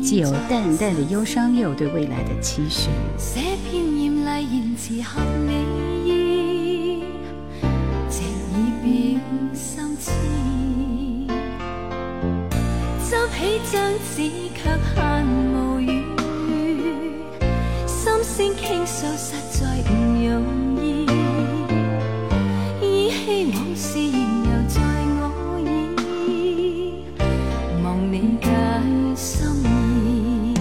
[0.00, 2.88] 既有淡淡的忧伤，又有对未来的期许。
[3.18, 4.94] 写篇艳丽言辞
[18.34, 19.92] 先倾诉实在唔
[20.24, 20.32] 容
[20.82, 21.04] 易，
[22.80, 24.80] 依稀往事仍在
[25.20, 25.20] 我
[25.66, 25.68] 耳，
[27.84, 28.48] 望你解
[29.14, 29.46] 心
[30.06, 30.56] 意。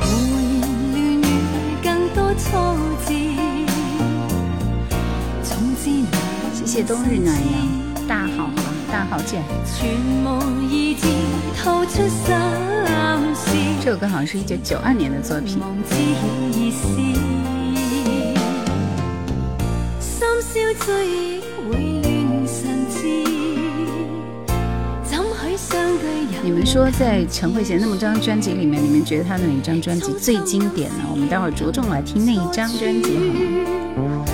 [0.00, 0.02] 回
[0.60, 0.64] 乱
[0.94, 0.96] 雨
[1.82, 2.48] 更多挫
[3.04, 3.12] 折，
[5.42, 5.84] 总之
[6.54, 7.52] 谢谢冬日暖阳，
[8.08, 8.48] 大好啊，
[8.90, 9.42] 大好见。
[9.66, 9.94] 全
[10.24, 10.26] 无
[10.70, 11.06] 意志
[11.62, 12.34] 透出心
[13.34, 13.53] 事。
[13.84, 15.58] 这首歌好像是一九九二年的作品。
[26.42, 31.04] 你们说，在陈慧娴那么张专辑里面，你们觉得她的哪张专辑最经典呢？
[31.10, 33.18] 我们待会儿着重来听那一张专辑
[33.94, 34.24] 好吗？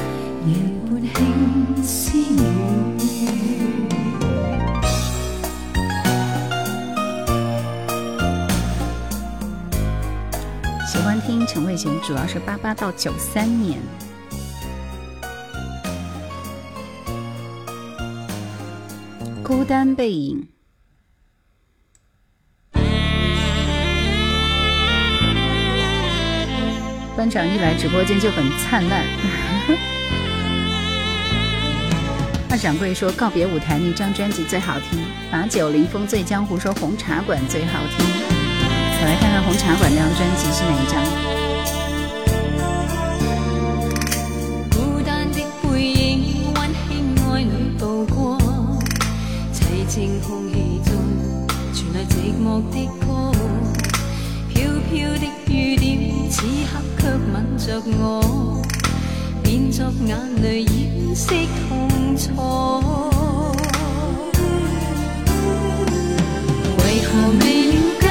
[11.47, 13.79] 陈慧娴，主要是八八到九三年。
[19.43, 20.47] 孤单背影。
[27.17, 29.05] 班长一来直播间就很灿烂。
[32.51, 34.99] 二掌柜说告别舞台那张专辑最好听，
[35.31, 38.30] 把酒临风醉江湖说红茶馆最好听。
[39.01, 41.03] 再来看看红茶馆这张专辑是哪一张？
[44.73, 46.91] 孤单的背影，温馨
[47.25, 48.37] 爱侣度过，
[49.55, 50.55] 凄清空气
[50.85, 50.93] 中
[51.73, 52.15] 传来寂
[52.45, 53.33] 寞的歌，
[54.53, 57.01] 飘飘的雨点，此刻。
[57.01, 58.63] 却吻着我，
[59.43, 61.29] 变作眼泪掩饰
[61.69, 62.25] 痛楚。
[66.79, 67.09] 为何
[67.41, 68.05] 未了解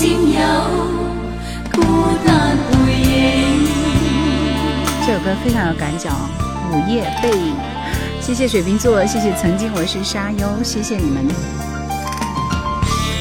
[0.00, 0.14] 只有
[1.70, 1.82] 孤
[2.24, 2.56] 单
[5.04, 6.16] 这首歌非常有感觉哦，
[6.74, 7.54] 《午夜背影》。
[8.18, 11.28] 谢谢水瓶座，谢谢曾经我是沙优，谢谢你们。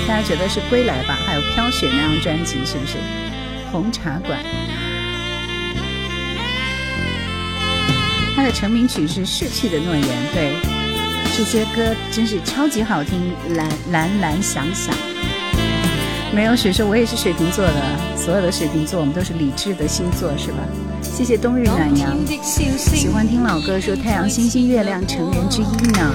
[0.08, 1.18] 大家觉得是归来吧？
[1.28, 2.98] 还有飘雪那张专辑是不是？
[3.74, 4.40] 红茶馆，
[8.38, 10.08] 他的成名曲是逝去的诺言。
[10.34, 10.56] 对，
[11.36, 13.34] 这些歌真是超级好听。
[13.50, 14.96] 蓝蓝蓝想想，
[16.34, 17.74] 没有水说，我也是水瓶座的。
[18.16, 20.60] 所有的水瓶座，我们都是理智的星座，是吧？
[21.02, 26.12] 谢谢冬日暖阳，喜欢听老歌，说太阳、星星、月亮，成人之一呢。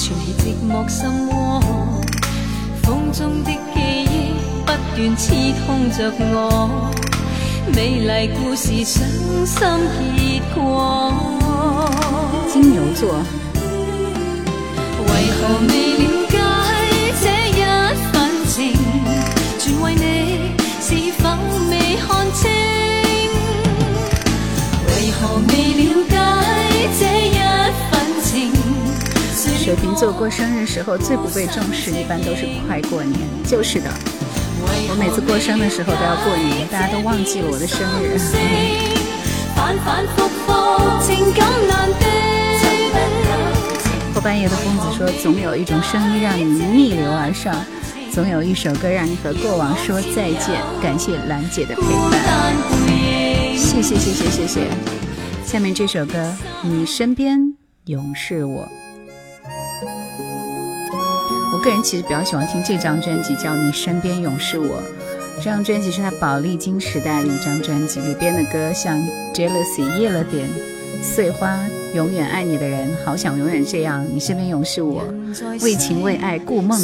[0.00, 1.60] 全是寂寞心窝，
[2.82, 4.32] 风中的记忆
[4.64, 5.34] 不断刺
[5.66, 6.90] 痛着我，
[7.74, 9.04] 美丽故事伤
[9.44, 9.58] 心
[10.16, 11.12] 结果。
[12.52, 13.18] 金牛座，
[15.04, 16.27] 为何未了
[29.68, 33.20] 水瓶座过生日时候最不被重视，一般都是快过年。
[33.44, 33.90] 就是的，
[34.64, 38.16] 我每次过生的时候都要过年，大家都忘记了我的生日。
[39.54, 41.86] 反反复复，情感难
[44.14, 47.54] 后半夜的疯子说：“总有一种声音让你逆流而上，
[48.10, 52.56] 总有一首歌让你和过往说再见。”感谢兰姐的陪伴，
[53.54, 54.60] 谢谢谢谢谢谢。
[55.44, 57.38] 下面这首歌，你身边
[57.84, 58.66] 永是我。
[61.58, 64.76] 我个人其实比较喜欢听这张专辑，叫《你身边永是我》。
[65.38, 68.96] 这张专辑是他宝丽金时代的一张专辑，里边的歌像
[69.34, 70.48] 《Jealousy》、夜了点、
[71.02, 71.58] 碎花、
[71.96, 75.02] 永远爱你的人、好想永远这样、你身边永是我、
[75.60, 76.80] 为情为爱、故梦、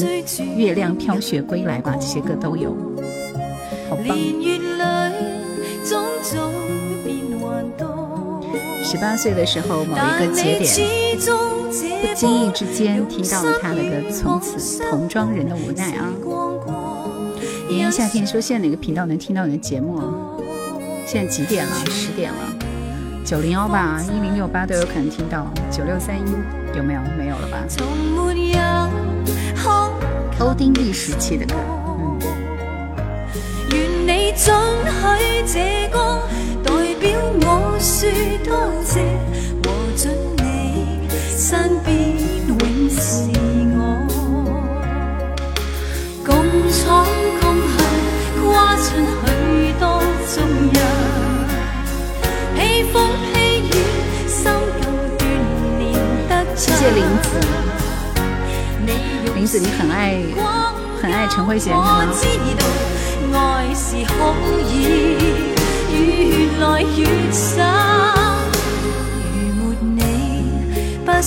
[0.56, 2.76] 月亮飘雪归来吧，这些歌都有，
[3.88, 4.18] 好棒。
[8.82, 10.68] 十八岁的时候，某一个节点，
[11.82, 16.12] 不经意之间听到了他的歌，从此童装人的无奈啊！
[17.68, 20.00] 炎炎夏天说，现在哪个频道能听到你的节目？
[21.06, 21.72] 现在几点了？
[21.86, 22.38] 十点了。
[23.24, 25.52] 九零幺吧，一零六八都有可能听到。
[25.70, 26.24] 九六三一
[26.76, 27.00] 有没有？
[27.18, 27.64] 没有了吧？
[30.40, 32.18] 欧丁力时期的歌，嗯。
[36.62, 38.10] 代表我说
[38.44, 38.50] 多
[38.82, 39.00] 谢，
[41.46, 41.92] 身边
[42.48, 42.56] 永
[42.88, 43.28] 是
[43.76, 43.78] 我。
[46.24, 46.32] 共
[46.72, 47.04] 闯
[47.38, 47.76] 共行，
[48.40, 48.82] 跨出
[49.26, 49.28] 许
[49.78, 49.84] 多，
[50.26, 50.32] 心
[50.72, 50.74] 锻
[52.56, 53.36] 炼
[56.30, 56.32] 得。
[56.56, 57.28] 谢林子，
[59.34, 60.24] 林子，你很爱
[61.02, 62.08] 很爱陈慧娴是吗？
[63.34, 63.36] 爱
[63.74, 64.16] 是可
[64.72, 64.72] 以
[65.92, 65.98] 越
[66.64, 68.33] 来越深。
[71.14, 71.20] 吗？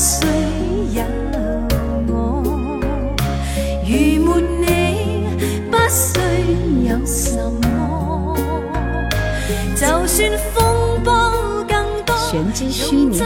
[12.29, 13.25] 玄机虚你好，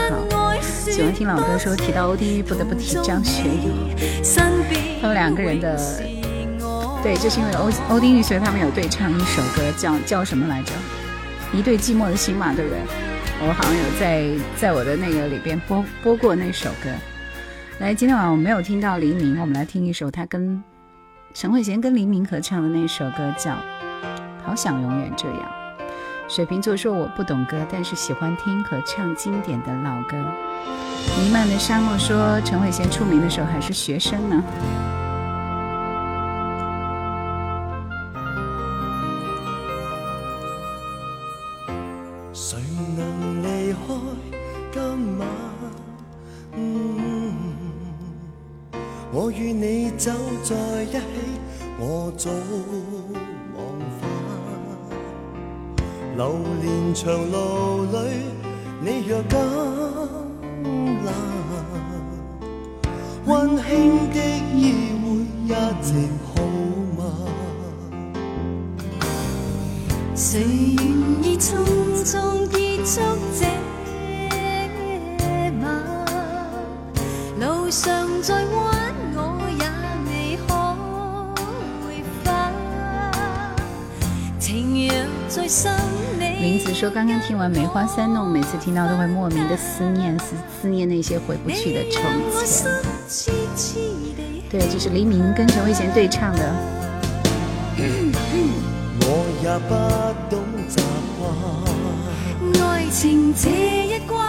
[0.62, 3.72] 喜欢听老歌，说提到欧丁玉不得不提张学友，
[5.00, 5.76] 他们两个人的，
[7.02, 10.72] 对，就是因为欧欧丁玉，所以他们有对唱一首歌，叫叫什么来着？
[11.52, 12.78] 一对寂寞的心嘛，对不对？
[13.44, 16.88] 我好像有在在我的那个里边播播过那首歌。
[17.80, 20.62] 来，今天晚上我没有听到黎明，我们来听一首他跟
[21.34, 23.50] 陈慧娴跟黎明合唱的那首歌，叫
[24.44, 25.38] 《好想永远这样》。
[26.28, 30.16] 水瓶座说我不懂歌，但是喜欢听和唱经典的老歌。
[31.18, 34.40] 弥漫的沙漠说陈慧娴出名的时候还是学生呢。
[49.14, 50.10] 我与你走
[50.42, 50.98] 在一起，
[51.78, 52.30] 我早
[53.54, 53.62] 忘
[54.00, 54.02] 返。
[56.16, 57.96] 流连长路里，
[58.80, 59.34] 你若更
[61.04, 61.12] 难，
[63.26, 63.30] 温
[63.62, 63.70] 馨
[64.12, 64.16] 的
[64.54, 64.56] 意
[65.02, 65.04] 会
[65.44, 65.48] 一
[65.82, 65.88] 直
[66.34, 66.40] 好
[66.96, 67.00] 吗？
[70.14, 70.82] 谁愿
[71.22, 71.50] 意匆
[72.02, 73.00] 匆结束
[73.38, 73.51] 这？
[86.94, 92.02] 刚刚听完《梅花三弄》，每次听到都会莫名的思念，思思念那些回不去的从
[93.08, 93.34] 前。
[94.50, 96.54] 对，就是黎明跟陈慧娴对唱的。
[99.00, 99.74] 我也不
[100.28, 100.80] 懂习
[101.18, 101.24] 惯
[102.68, 103.48] 爱情这
[103.86, 104.28] 一关，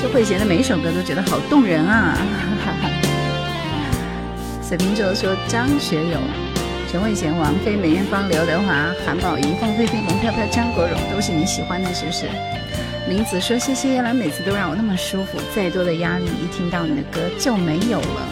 [0.00, 2.16] 就慧娴的每一首歌都觉得好动人啊！
[4.62, 6.18] 水瓶座说张学友。
[6.90, 12.26] 陈慧娴、王菲、梅艳芳、刘德华、韩宝仪、凤飞飞、龙飘飘、张国荣，都是你喜欢的，是不是？
[13.08, 18.28] 林子说：“谢谢叶兰，每次都让我那么舒服，再多的压力，一听到你的歌就没有了，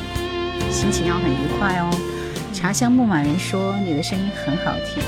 [0.70, 1.90] 心情要很愉快哦。”
[2.55, 5.02] 茶香牧马人说：“你的声音很好听。”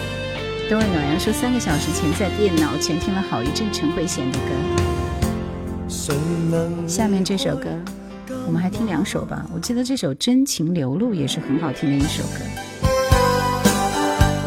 [0.68, 4.52] 冬日暖阳说：“三个小时前在电脑前听了好一阵陈慧娴的歌。”
[6.86, 7.68] 下面这首歌，
[8.46, 9.44] 我们还听两首吧。
[9.54, 12.40] 我记得这首《真情流露》也是很好听的一首歌。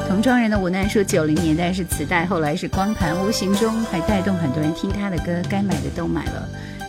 [0.08, 6.48] 童装人的无奈说：“九零年代是磁带，后来是光盘，无形中还带动很多人听他的歌，该买的都买了，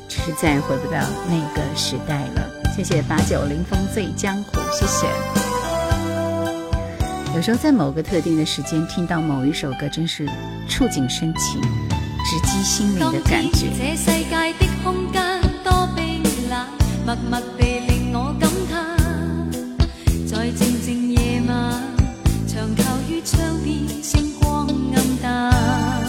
[0.09, 5.07] 只是再也回不到那个时代了。”谢谢八九零风醉江湖，谢谢。
[7.35, 10.27] 有时候在某个特定的时间听到某一首歌，真是
[10.69, 13.69] 触景生情，直击心灵的感觉。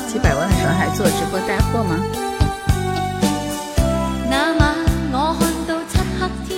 [0.07, 1.99] 几百万的时候还做直播带货吗？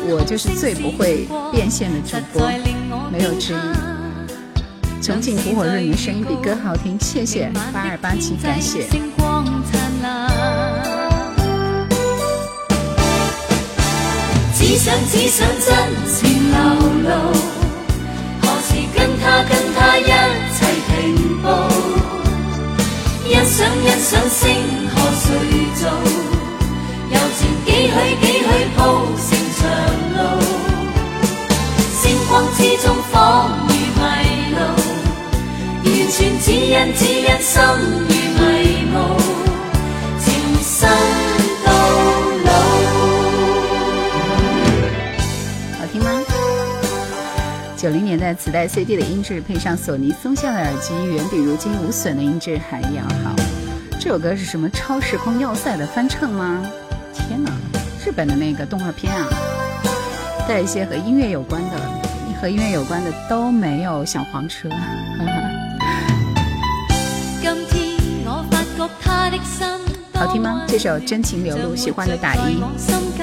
[0.08, 2.48] 我就是最不会变现的主播，
[3.10, 3.58] 没有之一。
[5.02, 8.86] 重庆虎火说你的声音比歌好听，谢谢八二八七，感谢。
[14.76, 15.74] 只想只想真
[16.06, 16.60] 情流
[17.06, 17.10] 露，
[18.42, 20.02] 何时跟他跟他一
[20.52, 20.94] 齐停
[21.42, 21.48] 步？
[23.26, 24.44] 一想，一想星
[24.90, 25.24] 河谁
[25.80, 25.90] 做？
[27.10, 27.94] 柔情几许
[48.26, 53.36] 代磁带 CD 的音质配上索尼松下的耳机，远比如今无损的音质还要好。
[54.00, 56.60] 这首歌是什么超时空要塞的翻唱吗？
[57.14, 57.52] 天哪，
[58.04, 59.28] 日本的那个动画片啊！
[60.50, 61.78] 带一些和音乐有关的，
[62.42, 64.68] 和音乐有关的都没有小黄车。
[70.16, 70.64] 好听吗？
[70.68, 72.58] 这首《真情流露》，喜欢的打一。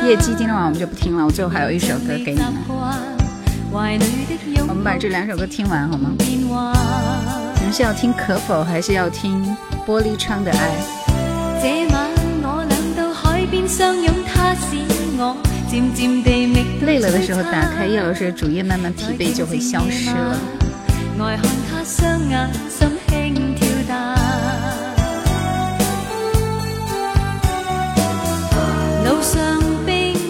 [0.07, 3.12] 夜机今天晚上我们就不听了，我最后还有一首歌给你们。
[3.73, 6.11] 我们把这两首歌听完好吗？
[6.19, 10.77] 你们是要听可否，还是要听玻璃窗的爱？
[16.85, 20.37] 累了的时候，打开叶老师的主页，慢慢疲惫就会消失了。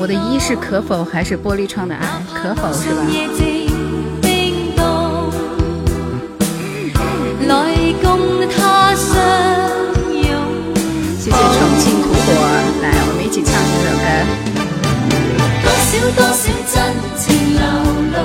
[0.02, 2.04] 我的一是可否，还是玻璃窗的爱？
[2.34, 3.06] 可否是吧？
[3.08, 3.28] 谢
[11.30, 11.38] 谢重
[11.78, 12.18] 庆土火，
[12.82, 14.06] 来，我们一起唱这首歌。
[15.86, 16.82] 少多少真
[17.16, 17.62] 情流
[18.10, 18.18] 露，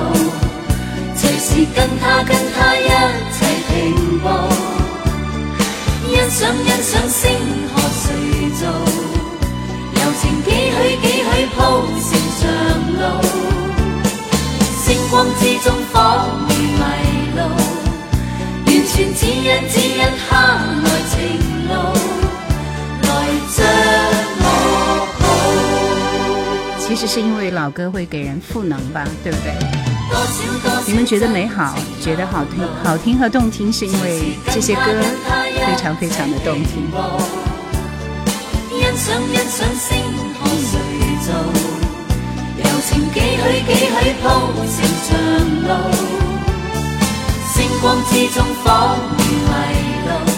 [1.14, 2.90] 随时跟他跟他一
[3.30, 3.38] 齐
[3.68, 4.26] 停步，
[6.08, 7.30] 欣赏欣赏星
[7.72, 7.78] 河
[9.94, 10.98] 柔情几许
[11.58, 11.64] 铺
[11.98, 12.08] 成
[12.38, 12.46] 长
[12.94, 13.02] 路，
[14.80, 15.96] 星光之中仿
[16.48, 16.78] 如迷
[17.34, 17.40] 路，
[18.64, 21.16] 完全只因只因黑爱情
[21.68, 21.72] 路，
[23.02, 23.08] 来
[23.56, 23.58] 将。
[26.78, 29.52] 其实是因为老歌会给人赋能吧，对不对？
[30.86, 34.82] 你们觉得美好，觉得好听，好听和动听，是因为这些歌
[35.54, 36.38] 非常非常的
[41.28, 41.60] 动听。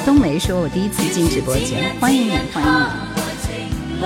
[0.04, 2.70] 冬梅说：“我第一次进直播间，欢迎你，欢迎
[3.88, 4.00] 你。”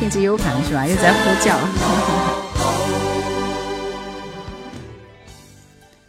[0.00, 0.84] 电子 U 盘是吧？
[0.86, 1.56] 又在呼叫。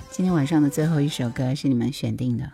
[0.10, 2.52] 今天晚上的最后一首歌是你们选定的，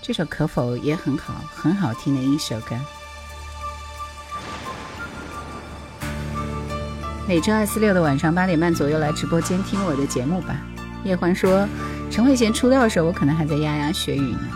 [0.00, 2.78] 这首可否也很好，很好听的一首歌。
[7.28, 10.56] 每周二、四、六的晚上八点半左右来直播间听我的节目吧。
[11.04, 11.68] 叶欢说，
[12.10, 14.48] 陈慧娴出道的时候，我可能还在牙牙学语呢。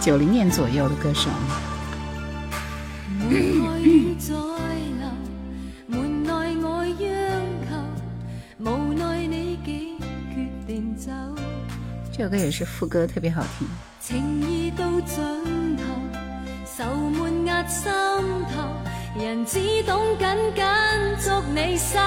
[0.00, 1.28] 九零年左右的歌手。
[12.12, 13.66] 这首歌也是副歌特别好听。
[14.00, 15.82] 情意到尽头，
[16.64, 17.92] 愁闷压心
[18.54, 18.62] 头，
[19.18, 20.64] 人只懂紧紧
[21.24, 21.98] 捉你手。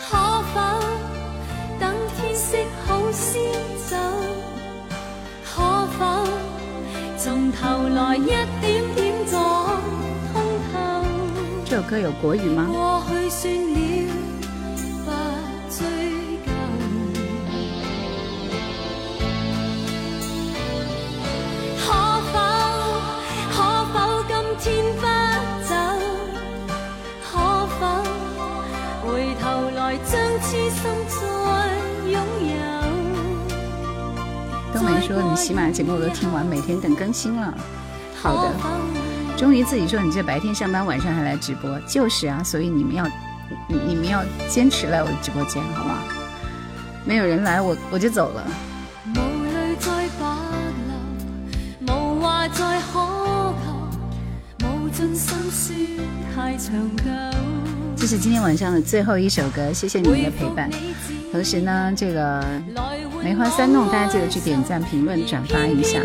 [0.00, 0.16] 可
[0.54, 0.60] 否
[1.78, 2.56] 等天色
[2.86, 3.52] 好先
[3.86, 3.96] 走？
[5.44, 6.24] 可否？
[7.18, 9.38] 从头来一点点讲
[10.32, 10.42] 通
[10.72, 10.74] 透。
[11.66, 12.66] 这首歌有国语吗？
[12.72, 13.91] 过去算了，
[29.92, 31.20] 头来将痴心再
[32.08, 32.16] 拥
[32.48, 32.54] 有？
[34.72, 37.52] 冬梅说：“你喜马节目我都听完，每天等更新了。”
[38.16, 38.50] 好的，
[39.36, 43.06] 终于自己说你这白天上班，晚上还来直播，就是啊，所以你们要，
[43.68, 45.98] 你们要坚持来我的直播间，好吗？
[47.04, 48.42] 没有人来，我我就走了。
[58.02, 60.68] 这是今天晚上的最后一首歌，谢谢你们的陪伴。
[61.30, 62.44] 同时呢，这个
[63.22, 66.00] 梅花三弄，大家记得去点赞、评论、转发一下。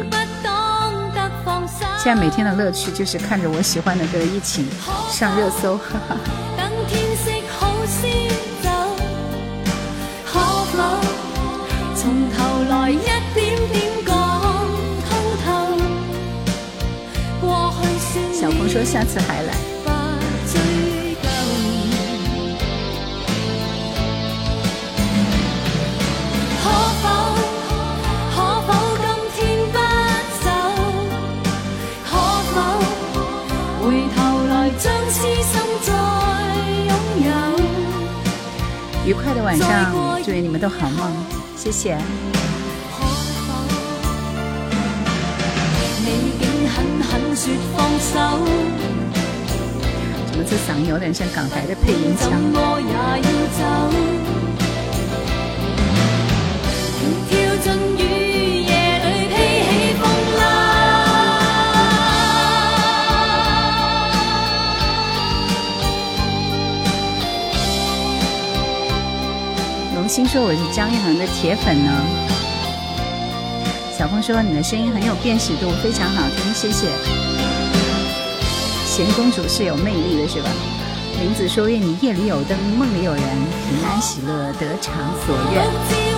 [1.97, 4.67] 现在每天的乐趣就是看着我喜欢的歌一起
[5.09, 5.75] 上热搜。
[5.75, 6.17] 哈哈。
[18.39, 19.56] 小鹏说下次还来。
[39.07, 41.09] 愉快的晚上，祝愿你们都好梦，
[41.55, 41.97] 谢谢。
[50.29, 52.33] 怎么这嗓音有点像港台的配音腔？
[70.17, 71.91] 听说我是张一恒的铁粉呢。
[73.95, 76.87] 小峰说你的声音很有辨识度，非常好听，谢谢。
[78.83, 80.49] 贤公主是有魅力的，是吧？
[81.21, 86.17] 林子说愿你夜里有灯，梦里有人，平安喜乐，得偿所愿。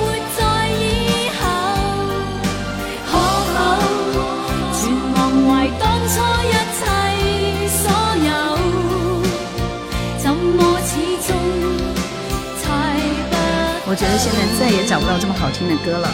[13.99, 16.09] 觉得现在再也找不到这么好听的歌了，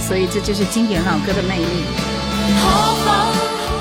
[0.00, 1.84] 所以这就是经典老歌的魅力。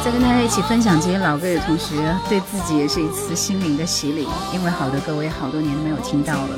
[0.04, 1.96] 在跟大家一起分享这些老歌的同时，
[2.28, 6.50] 对自己也是一次心灵的洗礼，因为好的歌我也好多年没有听到了。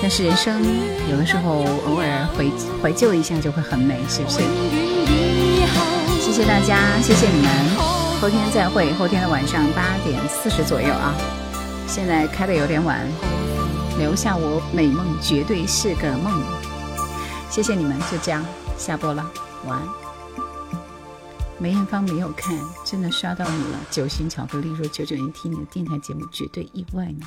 [0.00, 0.62] 但是人生
[1.10, 2.50] 有的时候偶尔回
[2.82, 4.38] 怀旧一下就会很美，是不是？
[6.18, 7.50] 谢谢大家，谢谢你们。
[8.22, 11.14] 后天再会，后天的晚上八点四十左右啊。
[11.86, 13.06] 现在开的有点晚。
[13.98, 16.42] 留下我美梦，绝对是个梦。
[17.50, 18.44] 谢谢你们，就这样
[18.78, 19.30] 下播了，
[19.66, 19.88] 晚安。
[21.58, 23.78] 梅艳芳没有看，真的刷到你了。
[23.90, 27.26] 九星巧克力说九九年听你的电台节目，绝对意外呢。